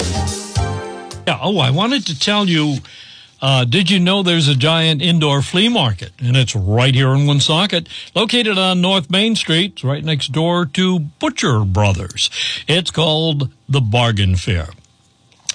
[1.26, 1.38] Yeah.
[1.40, 2.76] Oh, I wanted to tell you.
[3.40, 6.12] Uh, did you know there's a giant indoor flea market?
[6.20, 11.00] And it's right here in Woonsocket, located on North Main Street, right next door to
[11.00, 12.30] Butcher Brothers.
[12.68, 14.68] It's called the Bargain Fair.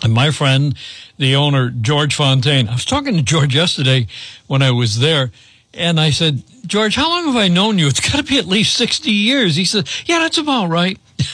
[0.03, 0.75] And my friend,
[1.17, 4.07] the owner, George Fontaine, I was talking to George yesterday
[4.47, 5.31] when I was there,
[5.73, 7.87] and I said, George, how long have I known you?
[7.87, 9.55] It's got to be at least 60 years.
[9.55, 10.97] He said, Yeah, that's about right.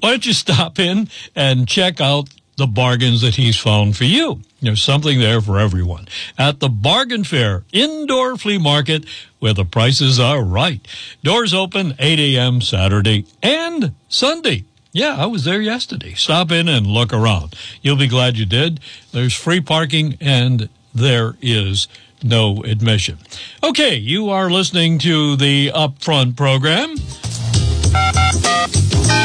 [0.00, 4.40] Why don't you stop in and check out the bargains that he's found for you?
[4.62, 9.04] There's something there for everyone at the Bargain Fair Indoor Flea Market
[9.38, 10.86] where the prices are right.
[11.22, 12.62] Doors open 8 a.m.
[12.62, 14.64] Saturday and Sunday.
[14.96, 16.14] Yeah, I was there yesterday.
[16.14, 17.54] Stop in and look around.
[17.82, 18.80] You'll be glad you did.
[19.12, 21.86] There's free parking and there is
[22.22, 23.18] no admission.
[23.62, 26.96] Okay, you are listening to the Upfront program.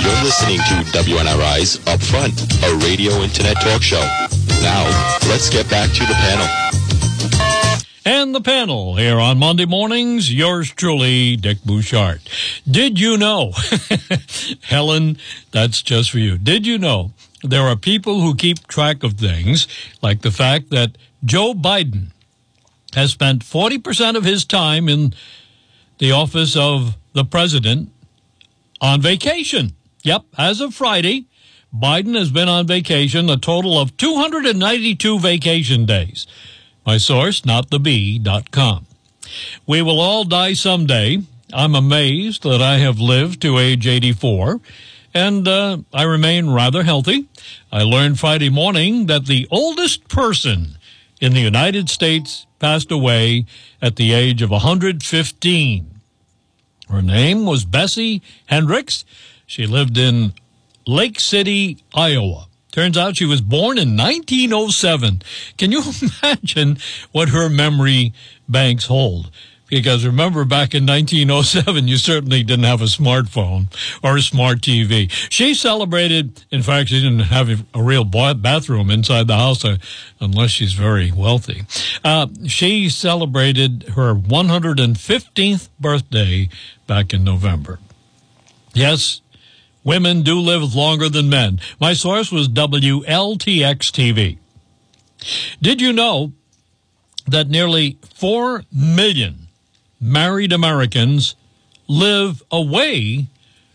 [0.04, 2.36] You're listening to WNRI's Upfront,
[2.70, 4.02] a radio internet talk show.
[4.62, 4.84] Now,
[5.30, 6.81] let's get back to the panel.
[8.04, 12.22] And the panel here on Monday mornings, yours truly, Dick Bouchard.
[12.70, 13.54] Did you know,
[14.64, 15.18] Helen,
[15.52, 16.40] that's just for you.
[16.40, 17.12] Did you know
[17.44, 19.68] there are people who keep track of things
[20.02, 22.08] like the fact that Joe Biden
[22.96, 25.14] has spent 40% of his time in
[26.00, 27.92] the office of the president
[28.82, 29.74] on vacation.
[30.04, 31.28] Yep, as of Friday,
[31.74, 36.26] Biden has been on vacation a total of 292 vacation days.
[36.86, 38.86] My source, notthebee.com.
[39.68, 41.20] We will all die someday.
[41.54, 44.60] I'm amazed that I have lived to age 84
[45.14, 47.28] and uh, I remain rather healthy.
[47.72, 50.78] I learned Friday morning that the oldest person
[51.20, 53.46] in the United States passed away
[53.82, 56.02] at the age of 115.
[56.90, 59.06] Her name was Bessie Hendricks.
[59.46, 60.34] She lived in
[60.88, 62.48] Lake City, Iowa.
[62.72, 65.22] Turns out she was born in 1907.
[65.58, 65.84] Can you
[66.24, 66.78] imagine
[67.12, 68.14] what her memory
[68.48, 69.30] banks hold?
[69.72, 73.68] Because remember back in 1907, you certainly didn't have a smartphone
[74.04, 75.10] or a smart TV.
[75.30, 79.78] She celebrated, in fact, she didn't have a real bathroom inside the house uh,
[80.20, 81.64] unless she's very wealthy.
[82.04, 86.50] Uh, she celebrated her 115th birthday
[86.86, 87.80] back in November.
[88.74, 89.21] Yes,
[89.84, 91.60] women do live longer than men.
[91.80, 94.38] My source was WLTX TV.
[95.62, 96.34] Did you know
[97.28, 99.48] that nearly 4 million
[100.00, 101.36] married Americans
[101.88, 103.28] live away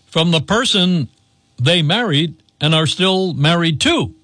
[0.07, 1.09] from the person
[1.59, 4.15] they married and are still married to.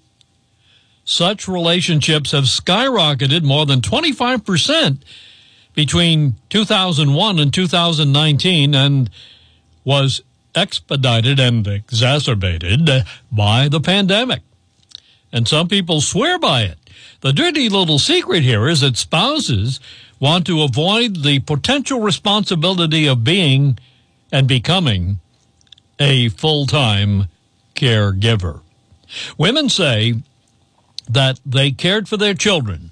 [1.05, 5.03] Such relationships have skyrocketed more than 25%
[5.75, 9.11] between 2001 and 2019 and
[9.85, 10.23] was
[10.55, 12.89] expedited and exacerbated
[13.31, 14.43] by the pandemic.
[15.33, 16.79] And some people swear by it.
[17.21, 19.81] The dirty little secret here is that spouses
[20.21, 23.79] want to avoid the potential responsibility of being
[24.31, 25.21] and becoming
[25.99, 27.29] a full time
[27.75, 28.61] caregiver.
[29.37, 30.15] Women say
[31.09, 32.91] that they cared for their children,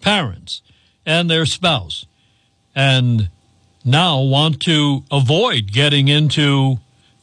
[0.00, 0.62] parents,
[1.06, 2.06] and their spouse,
[2.74, 3.28] and
[3.84, 6.78] now want to avoid getting into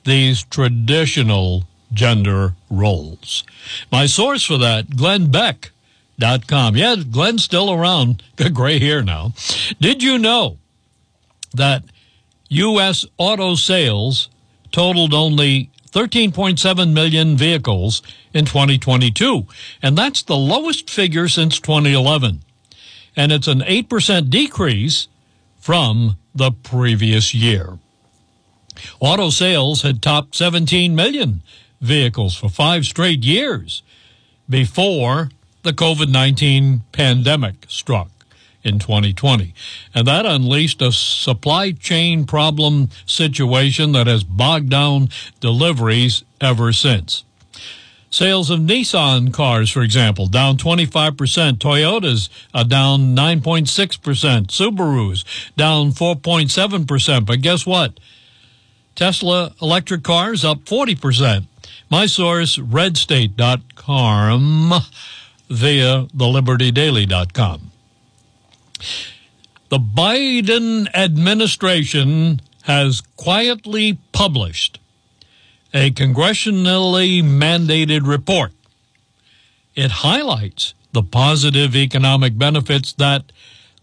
[0.07, 3.43] these traditional gender roles.
[3.91, 5.71] My source for that, Glenn Beck
[6.19, 6.75] Dot com.
[6.75, 8.23] Yeah, Glenn's still around.
[8.37, 9.33] Got gray hair now.
[9.79, 10.57] Did you know
[11.53, 11.83] that
[12.49, 13.05] U.S.
[13.17, 14.29] auto sales
[14.71, 18.01] totaled only 13.7 million vehicles
[18.33, 19.45] in 2022?
[19.83, 22.41] And that's the lowest figure since 2011.
[23.15, 25.07] And it's an 8% decrease
[25.59, 27.77] from the previous year.
[28.99, 31.41] Auto sales had topped 17 million
[31.81, 33.83] vehicles for five straight years
[34.49, 35.29] before
[35.63, 38.09] the COVID 19 pandemic struck
[38.63, 39.53] in 2020.
[39.93, 45.09] And that unleashed a supply chain problem situation that has bogged down
[45.39, 47.23] deliveries ever since.
[48.09, 51.57] Sales of Nissan cars, for example, down 25%.
[51.57, 54.47] Toyotas are down 9.6%.
[54.47, 55.25] Subarus
[55.57, 57.25] down 4.7%.
[57.25, 57.99] But guess what?
[58.97, 61.45] Tesla electric cars up 40%.
[61.89, 64.73] My source, redstate.com
[65.49, 67.71] via thelibertydaily.com.
[69.69, 74.79] The Biden administration has quietly published
[75.73, 78.53] a congressionally mandated report.
[79.75, 83.31] It highlights the positive economic benefits that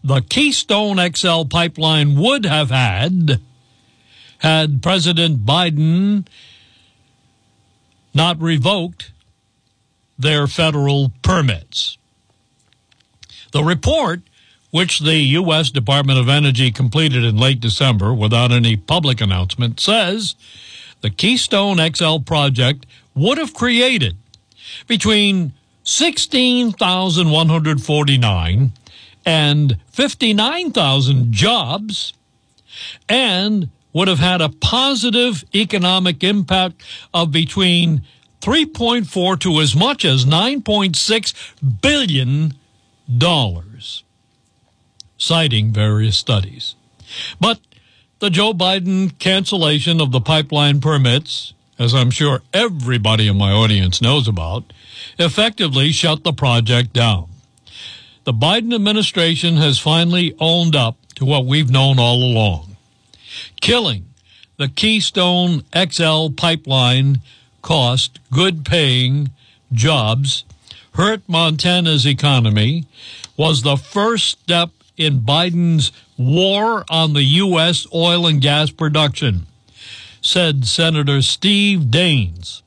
[0.02, 3.40] the Keystone XL pipeline would have had
[4.45, 6.26] had President Biden
[8.12, 9.12] not revoked
[10.18, 11.97] their federal permits.
[13.53, 14.20] The report,
[14.70, 15.70] which the U.S.
[15.70, 20.34] Department of Energy completed in late December without any public announcement, says
[21.01, 22.84] the Keystone XL project
[23.14, 24.14] would have created
[24.86, 28.72] between 16,149
[29.24, 32.12] and 59,000 jobs
[33.09, 36.82] and would have had a positive economic impact
[37.14, 38.03] of between
[38.42, 42.53] 3.4 to as much as 9.6 billion
[43.16, 44.05] dollars,
[45.16, 46.74] citing various studies.
[47.40, 47.61] But
[48.18, 54.03] the Joe Biden cancellation of the pipeline permits, as I'm sure everybody in my audience
[54.03, 54.72] knows about,
[55.18, 57.28] effectively shut the project down.
[58.24, 62.74] The Biden administration has finally owned up to what we've known all along.
[63.64, 64.04] Killing
[64.58, 67.22] the Keystone XL pipeline
[67.62, 69.30] cost good paying
[69.72, 70.44] jobs,
[70.96, 72.84] hurt Montana's economy,
[73.38, 77.86] was the first step in Biden's war on the U.S.
[77.94, 79.46] oil and gas production,
[80.20, 82.60] said Senator Steve Daines,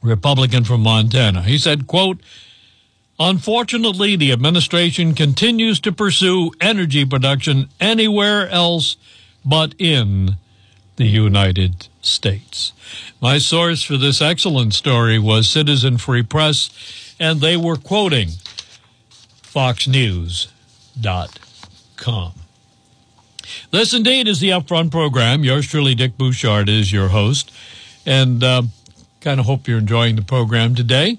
[0.00, 1.42] Republican from Montana.
[1.42, 2.20] He said, quote,
[3.20, 8.96] Unfortunately, the administration continues to pursue energy production anywhere else
[9.46, 10.36] but in
[10.96, 12.74] the United States.
[13.20, 16.70] My source for this excellent story was Citizen Free Press,
[17.20, 18.30] and they were quoting
[19.42, 22.32] FoxNews.com.
[23.70, 25.44] This indeed is the Upfront program.
[25.44, 27.52] Yours truly, Dick Bouchard, is your host,
[28.04, 28.62] and uh,
[29.20, 31.18] kind of hope you're enjoying the program today.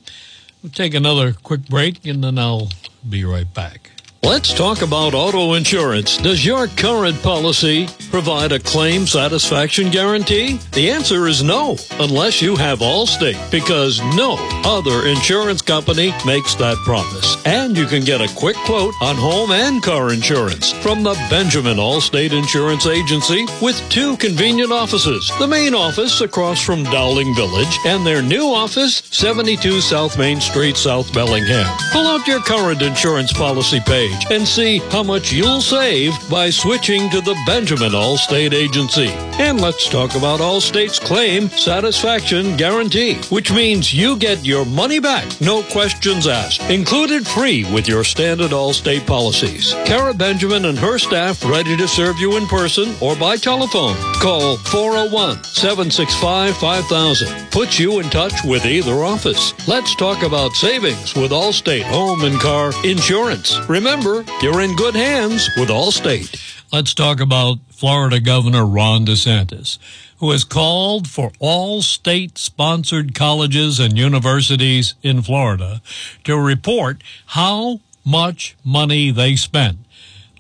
[0.62, 2.70] We'll take another quick break, and then I'll
[3.08, 3.92] be right back.
[4.28, 6.18] Let's talk about auto insurance.
[6.18, 10.60] Does your current policy provide a claim satisfaction guarantee?
[10.74, 16.76] The answer is no, unless you have Allstate, because no other insurance company makes that
[16.84, 17.38] promise.
[17.46, 21.78] And you can get a quick quote on home and car insurance from the Benjamin
[21.78, 25.32] Allstate Insurance Agency with two convenient offices.
[25.40, 30.76] The main office across from Dowling Village and their new office, 72 South Main Street,
[30.76, 31.66] South Bellingham.
[31.94, 37.10] Pull out your current insurance policy page and see how much you'll save by switching
[37.10, 39.10] to the Benjamin Allstate Agency.
[39.40, 45.26] And let's talk about Allstate's claim satisfaction guarantee, which means you get your money back,
[45.42, 49.74] no questions asked, included free with your standard Allstate policies.
[49.86, 53.96] Kara Benjamin and her staff ready to serve you in person or by telephone.
[54.22, 57.52] Call 401 765 5000.
[57.52, 59.54] Puts you in touch with either office.
[59.68, 63.58] Let's talk about savings with Allstate home and car insurance.
[63.68, 64.07] Remember,
[64.42, 66.64] you're in good hands with Allstate.
[66.72, 69.78] Let's talk about Florida Governor Ron DeSantis,
[70.20, 75.82] who has called for all state sponsored colleges and universities in Florida
[76.24, 79.78] to report how much money they spent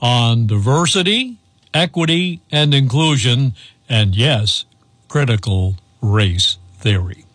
[0.02, 1.38] on diversity,
[1.74, 3.54] equity, and inclusion,
[3.90, 4.64] and yes,
[5.10, 7.26] critical race theory.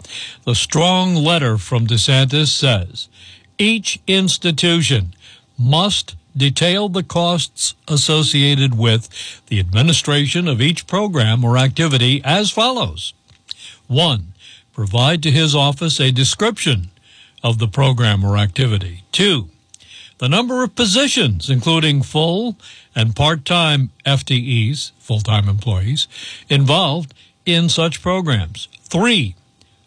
[0.45, 3.09] The strong letter from DeSantis says
[3.59, 5.15] each institution
[5.59, 9.09] must detail the costs associated with
[9.47, 13.15] the administration of each program or activity as follows.
[13.87, 14.33] One,
[14.73, 16.91] provide to his office a description
[17.43, 19.03] of the program or activity.
[19.13, 19.49] Two,
[20.19, 22.57] the number of positions, including full
[22.95, 26.07] and part-time FTEs, full-time employees,
[26.49, 27.13] involved
[27.45, 28.69] in such programs.
[28.85, 29.35] Three,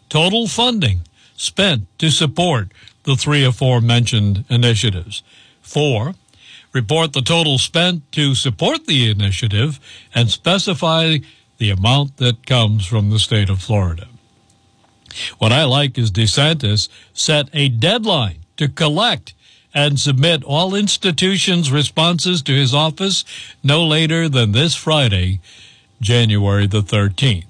[0.08, 1.00] total funding
[1.36, 2.72] spent to support
[3.04, 5.22] the three or four mentioned initiatives.
[5.62, 6.14] Four,
[6.76, 9.80] report the total spent to support the initiative
[10.14, 11.16] and specify
[11.56, 14.06] the amount that comes from the state of Florida.
[15.38, 19.32] What I like is DeSantis set a deadline to collect
[19.72, 23.24] and submit all institutions' responses to his office
[23.62, 25.40] no later than this Friday,
[26.00, 27.46] January the 13th.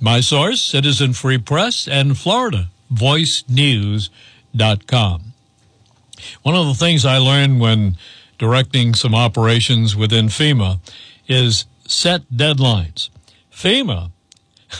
[0.00, 5.22] My source, Citizen Free Press and Florida, voicenews.com.
[6.42, 7.96] One of the things I learned when
[8.38, 10.80] directing some operations within FEMA
[11.26, 13.10] is set deadlines.
[13.52, 14.10] FEMA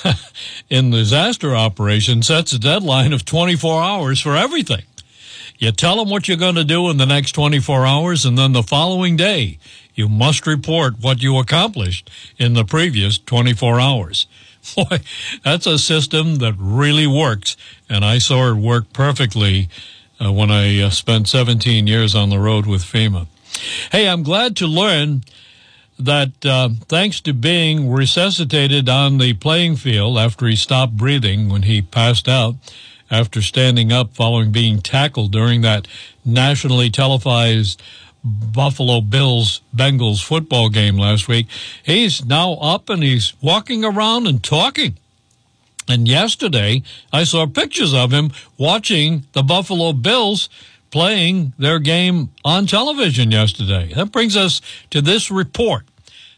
[0.71, 4.85] in disaster operation sets a deadline of 24 hours for everything.
[5.59, 8.53] You tell them what you're going to do in the next 24 hours, and then
[8.53, 9.59] the following day,
[9.95, 14.27] you must report what you accomplished in the previous 24 hours.
[14.77, 14.99] Boy,
[15.43, 17.57] that's a system that really works,
[17.89, 19.69] and I saw it work perfectly
[20.21, 23.27] uh, when I uh, spent 17 years on the road with FEMA.
[23.91, 25.23] Hey, I'm glad to learn
[25.99, 31.63] that uh, thanks to being resuscitated on the playing field after he stopped breathing when
[31.63, 32.55] he passed out
[33.11, 35.89] after standing up following being tackled during that
[36.25, 37.83] nationally televised
[38.25, 41.47] Buffalo Bills Bengals football game last week.
[41.83, 44.99] He's now up and he's walking around and talking.
[45.89, 46.83] And yesterday,
[47.13, 50.51] I saw pictures of him watching the Buffalo Bills
[50.91, 53.93] playing their game on television yesterday.
[53.95, 54.61] That brings us
[54.91, 55.85] to this report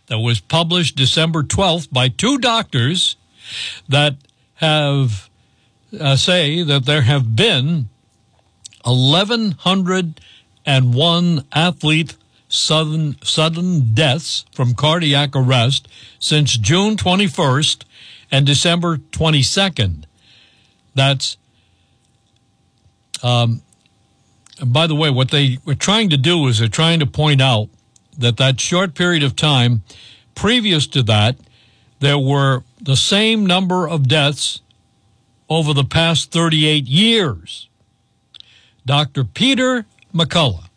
[0.06, 3.16] that was published December 12th by two doctors
[3.88, 4.16] that
[4.54, 5.30] have
[5.98, 7.88] uh, say that there have been
[8.84, 12.16] 1,101 athlete
[12.48, 15.88] sudden, sudden deaths from cardiac arrest
[16.18, 17.82] since June 21st
[18.30, 20.04] and December 22nd.
[20.94, 21.36] That's
[23.22, 23.60] um,
[24.66, 27.68] by the way, what they were trying to do is they're trying to point out
[28.16, 29.82] that that short period of time
[30.34, 31.36] previous to that,
[32.00, 34.60] there were the same number of deaths
[35.48, 37.68] over the past 38 years.
[38.86, 39.24] Dr.
[39.24, 40.68] Peter McCullough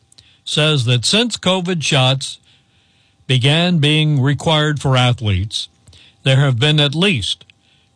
[0.43, 2.39] says that since COVID shots
[3.27, 5.69] began being required for athletes,
[6.23, 7.45] there have been at least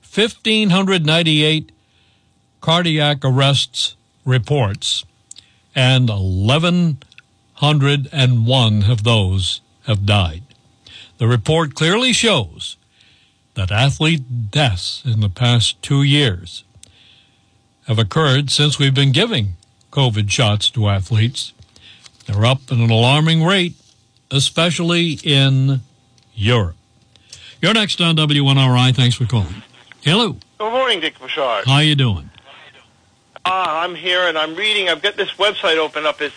[0.02, 1.72] 1,598
[2.62, 5.06] cardiac arrests reports
[5.78, 10.42] and 1,101 of those have died.
[11.20, 12.78] The report clearly shows
[13.54, 16.64] that athlete deaths in the past two years
[17.88, 19.50] have occurred since we've been giving
[19.92, 21.54] COVID shots to athletes.
[22.26, 23.76] They're up at an alarming rate,
[24.32, 25.82] especially in
[26.34, 26.76] Europe.
[27.62, 28.96] You're next on WNRI.
[28.96, 29.62] Thanks for calling.
[30.02, 30.38] Hello.
[30.58, 31.66] Good morning, Dick Bouchard.
[31.66, 32.32] How you doing?
[33.50, 34.90] Ah, I'm here and I'm reading.
[34.90, 36.22] I've got this website open up.
[36.22, 36.36] It's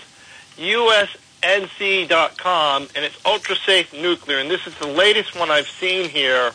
[1.43, 4.39] usnc.com and it's ultra safe nuclear.
[4.39, 6.53] And this is the latest one I've seen here.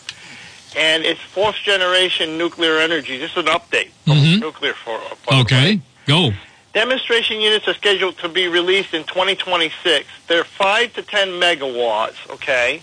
[0.77, 3.17] And it's fourth generation nuclear energy.
[3.17, 4.39] This is an update from Mhm.
[4.41, 4.99] nuclear for.
[5.25, 6.33] by Okay, go.
[6.73, 10.07] Demonstration units are scheduled to be released in 2026.
[10.27, 12.81] They're 5 to 10 megawatts, okay?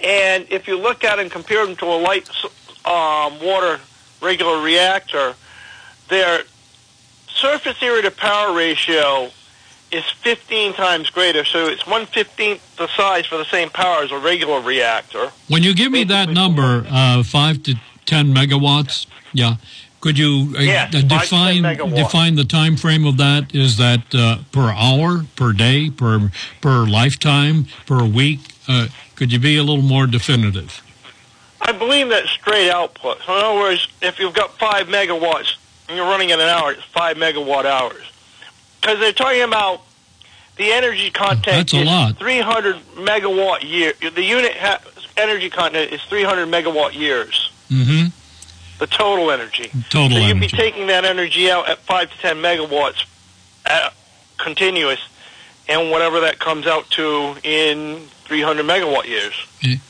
[0.00, 2.28] And if you look at and compare them to a light
[2.84, 3.80] um, water
[4.20, 5.34] regular reactor,
[6.10, 6.42] their
[7.28, 9.30] surface area to power ratio
[9.90, 11.44] is 15 times greater.
[11.44, 15.30] So it's 115th the size for the same power as a regular reactor.
[15.48, 17.74] When you give me that number, uh, five to
[18.06, 19.56] ten megawatts, yeah.
[20.00, 23.54] Could you uh, Yes, uh, five 10 define define the time frame of that?
[23.54, 26.30] Is that uh, per hour, per day, per
[26.60, 28.40] per lifetime, per week?
[28.68, 30.82] Uh, could you be a little more definitive?
[31.60, 33.18] I believe that's straight output.
[33.26, 35.56] So in other words, if you've got 5 megawatts
[35.90, 38.04] and you're running in an hour, it's 5 megawatt hours.
[38.80, 39.82] Because they're talking about
[40.56, 42.16] the energy content That's a is lot.
[42.16, 43.92] 300 megawatt year.
[44.00, 44.80] The unit ha-
[45.16, 47.50] energy content is 300 megawatt years.
[47.68, 48.08] Mm-hmm.
[48.78, 49.70] The total energy.
[49.90, 50.46] Total so you'd energy.
[50.46, 53.04] be taking that energy out at 5 to 10 megawatts
[53.66, 53.92] at
[54.38, 55.00] continuous
[55.68, 59.34] and whatever that comes out to in 300 megawatt years.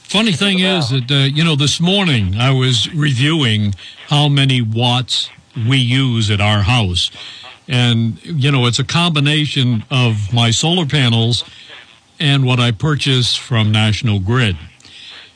[0.05, 3.75] Funny thing is that uh, you know this morning I was reviewing
[4.09, 7.11] how many watts we use at our house,
[7.69, 11.45] and you know it's a combination of my solar panels
[12.19, 14.57] and what I purchase from National Grid,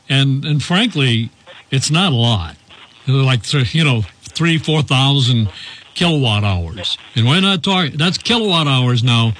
[0.09, 1.31] and and frankly,
[1.71, 2.57] it's not a lot,
[3.07, 5.49] like th- you know three four thousand
[5.95, 9.33] kilowatt hours, and we're not talking that's kilowatt hours now,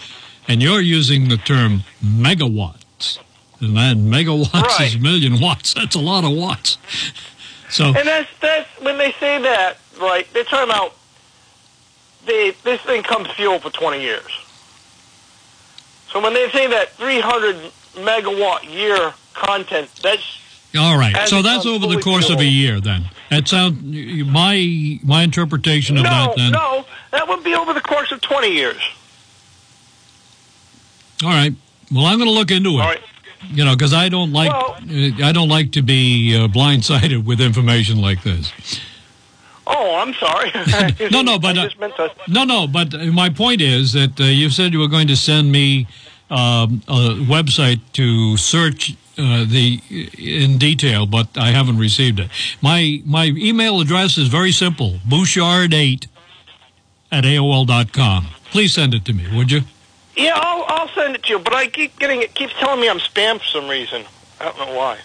[0.49, 3.19] and you're using the term megawatts.
[3.61, 5.01] And then megawatts is Right.
[5.01, 5.73] million watts.
[5.75, 6.77] That's a lot of watts.
[7.71, 10.27] So And that's that's when they say that, right?
[10.33, 10.95] They're talking about
[12.27, 14.27] they this thing comes fuel for 20 years.
[16.11, 17.57] So when they say that 300
[17.97, 20.23] megawatt year content, that's
[20.79, 21.29] all right.
[21.29, 22.81] So that's over the course of a year.
[22.81, 26.37] Then That sounds my my interpretation of no, that.
[26.37, 28.81] Then no, that would be over the course of 20 years.
[31.23, 31.53] all right.
[31.93, 32.81] Well, I'm going to look into it.
[32.81, 33.01] All right.
[33.51, 37.25] You know, because I don't like Well- uh, I don't like to be uh, blindsided
[37.25, 38.51] with information like this.
[39.67, 40.53] Oh, I'm sorry.
[41.11, 42.11] No, no, but, uh, just meant to.
[42.29, 45.17] No, no, but uh, my point is that uh, you said you were going to
[45.17, 45.87] send me
[46.31, 49.81] um, a website to search uh, the
[50.19, 52.29] in detail, but I haven't received it.
[52.61, 56.07] My my email address is very simple: bouchard8
[57.13, 58.27] at aol.com.
[58.51, 59.63] Please send it to me, would you?
[60.17, 62.89] Yeah, I'll I'll send it to you, but I keep getting it keeps telling me
[62.89, 64.05] I'm spam for some reason.
[64.41, 64.99] I don't know why.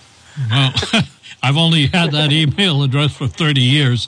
[0.49, 0.73] Well,
[1.41, 4.07] I've only had that email address for 30 years.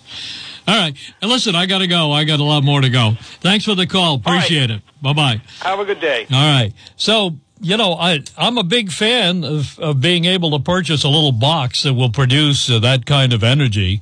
[0.67, 0.95] All right.
[1.21, 2.11] And listen, I got to go.
[2.11, 3.13] I got a lot more to go.
[3.39, 4.17] Thanks for the call.
[4.19, 4.35] right.
[4.37, 4.81] Appreciate it.
[5.01, 5.41] Bye bye.
[5.61, 6.27] Have a good day.
[6.31, 6.71] All right.
[6.95, 11.09] So, you know, I, I'm a big fan of, of being able to purchase a
[11.09, 14.01] little box that will produce uh, that kind of energy,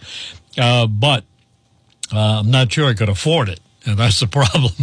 [0.57, 1.23] uh, but
[2.13, 3.59] uh, I'm not sure I could afford it.
[3.85, 4.73] And that's the problem.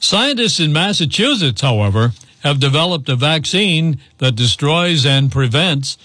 [0.00, 5.98] Scientists in Massachusetts, however, have developed a vaccine that destroys and prevents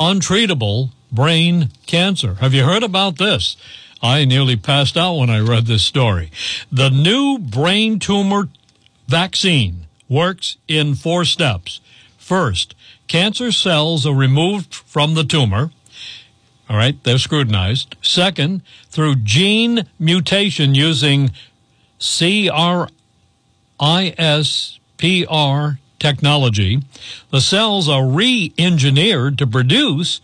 [0.00, 2.34] untreatable brain cancer.
[2.36, 3.56] Have you heard about this?
[4.02, 6.32] I nearly passed out when I read this story.
[6.72, 8.48] The new brain tumor
[9.06, 11.80] vaccine works in four steps.
[12.18, 12.74] First,
[13.06, 15.70] cancer cells are removed from the tumor.
[16.68, 17.96] All right, they're scrutinized.
[18.02, 21.30] Second, through gene mutation using
[22.00, 22.88] CRISPR
[25.98, 26.82] technology,
[27.30, 30.20] the cells are re engineered to produce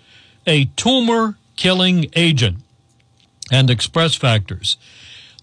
[0.49, 2.57] a tumor killing agent
[3.53, 4.77] and express factors,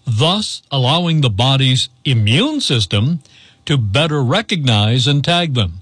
[0.04, 3.20] thus allowing the body's immune system
[3.64, 5.80] to better recognize and tag them.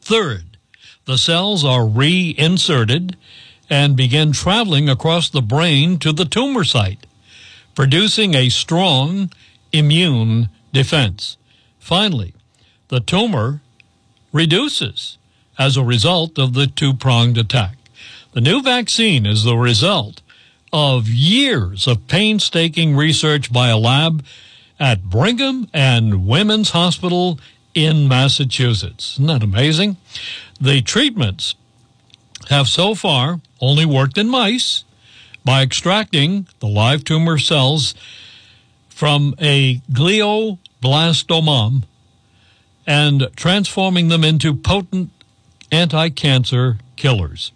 [0.00, 0.56] Third,
[1.04, 3.16] the cells are reinserted
[3.70, 7.06] and begin traveling across the brain to the tumor site,
[7.74, 9.30] producing a strong
[9.72, 11.36] immune defense.
[11.78, 12.34] Finally,
[12.88, 13.60] the tumor
[14.32, 15.18] reduces
[15.58, 17.75] as a result of the two pronged attack.
[18.36, 20.20] The new vaccine is the result
[20.70, 24.22] of years of painstaking research by a lab
[24.78, 27.40] at Brigham and Women's Hospital
[27.74, 29.14] in Massachusetts.
[29.14, 29.96] Isn't that amazing?
[30.60, 31.54] The treatments
[32.50, 34.84] have so far only worked in mice
[35.42, 37.94] by extracting the live tumor cells
[38.90, 41.84] from a glioblastoma
[42.86, 45.10] and transforming them into potent
[45.72, 47.50] anti cancer killers.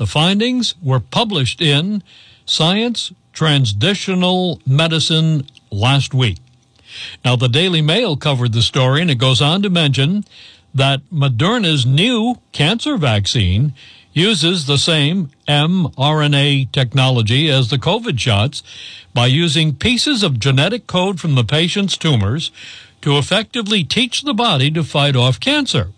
[0.00, 2.02] The findings were published in
[2.46, 6.38] Science Translational Medicine last week.
[7.22, 10.24] Now, the Daily Mail covered the story, and it goes on to mention
[10.74, 13.74] that Moderna's new cancer vaccine
[14.14, 18.62] uses the same mRNA technology as the COVID shots
[19.12, 22.50] by using pieces of genetic code from the patient's tumors
[23.02, 25.90] to effectively teach the body to fight off cancer.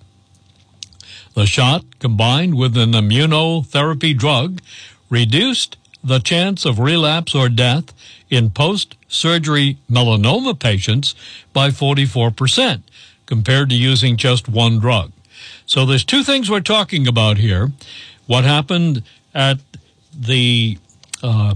[1.35, 4.61] The shot, combined with an immunotherapy drug,
[5.09, 7.93] reduced the chance of relapse or death
[8.29, 11.15] in post surgery melanoma patients
[11.53, 12.83] by 44%
[13.27, 15.13] compared to using just one drug.
[15.67, 17.73] So there's two things we're talking about here.
[18.27, 19.03] What happened
[19.35, 19.59] at
[20.15, 20.79] the
[21.23, 21.55] uh,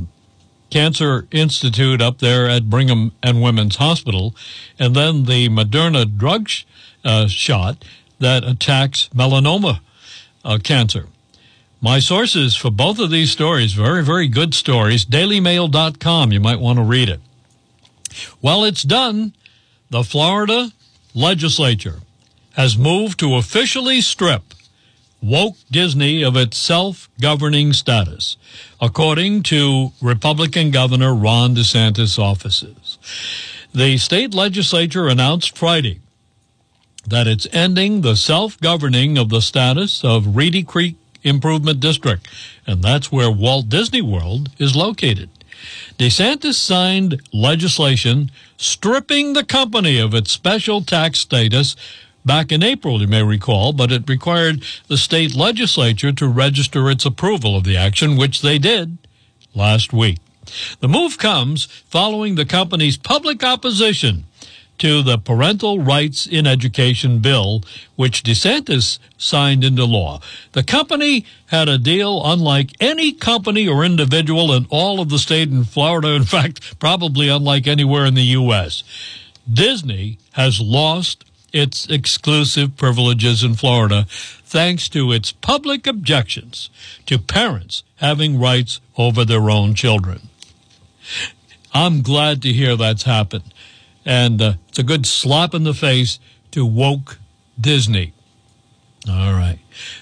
[0.71, 4.35] Cancer Institute up there at Brigham and Women's Hospital,
[4.79, 6.65] and then the Moderna drug sh-
[7.05, 7.85] uh, shot
[8.19, 9.81] that attacks melanoma
[10.45, 11.07] uh, cancer.
[11.81, 16.33] My sources for both of these stories, very, very good stories, dailymail.com.
[16.33, 17.21] You might want to read it.
[18.41, 19.35] Well, it's done.
[19.91, 20.73] The Florida
[21.15, 22.01] legislature
[22.55, 24.55] has moved to officially strip
[25.23, 28.37] woke Disney of its self governing status,
[28.81, 32.99] according to Republican Governor Ron DeSantis' offices.
[33.75, 36.01] The state legislature announced Friday
[37.07, 42.27] that it's ending the self governing of the status of Reedy Creek Improvement District,
[42.67, 45.31] and that's where Walt Disney World is located.
[45.99, 51.77] DeSantis signed legislation stripping the company of its special tax status
[52.25, 57.07] back in April, you may recall, but it required the state legislature to register its
[57.07, 58.99] approval of the action, which they did
[59.55, 60.19] last week.
[60.81, 64.25] The move comes following the company's public opposition
[64.79, 67.63] to the Parental Rights in Education bill,
[67.97, 70.21] which DeSantis signed into law.
[70.53, 75.51] The company had a deal unlike any company or individual in all of the state
[75.51, 76.09] in Florida.
[76.15, 78.83] In fact, probably unlike anywhere in the U.S.
[79.51, 86.69] Disney has lost its exclusive privileges in Florida thanks to its public objections
[87.07, 90.29] to parents having rights over their own children.
[91.73, 93.53] I'm glad to hear that's happened.
[94.07, 96.19] And uh, it's a good slap in the face
[96.53, 97.19] to woke
[97.61, 98.15] Disney.
[99.09, 99.59] All right.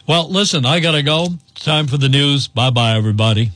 [0.07, 1.29] Well, listen, I got to go.
[1.55, 2.47] Time for the news.
[2.47, 3.53] Bye bye, everybody.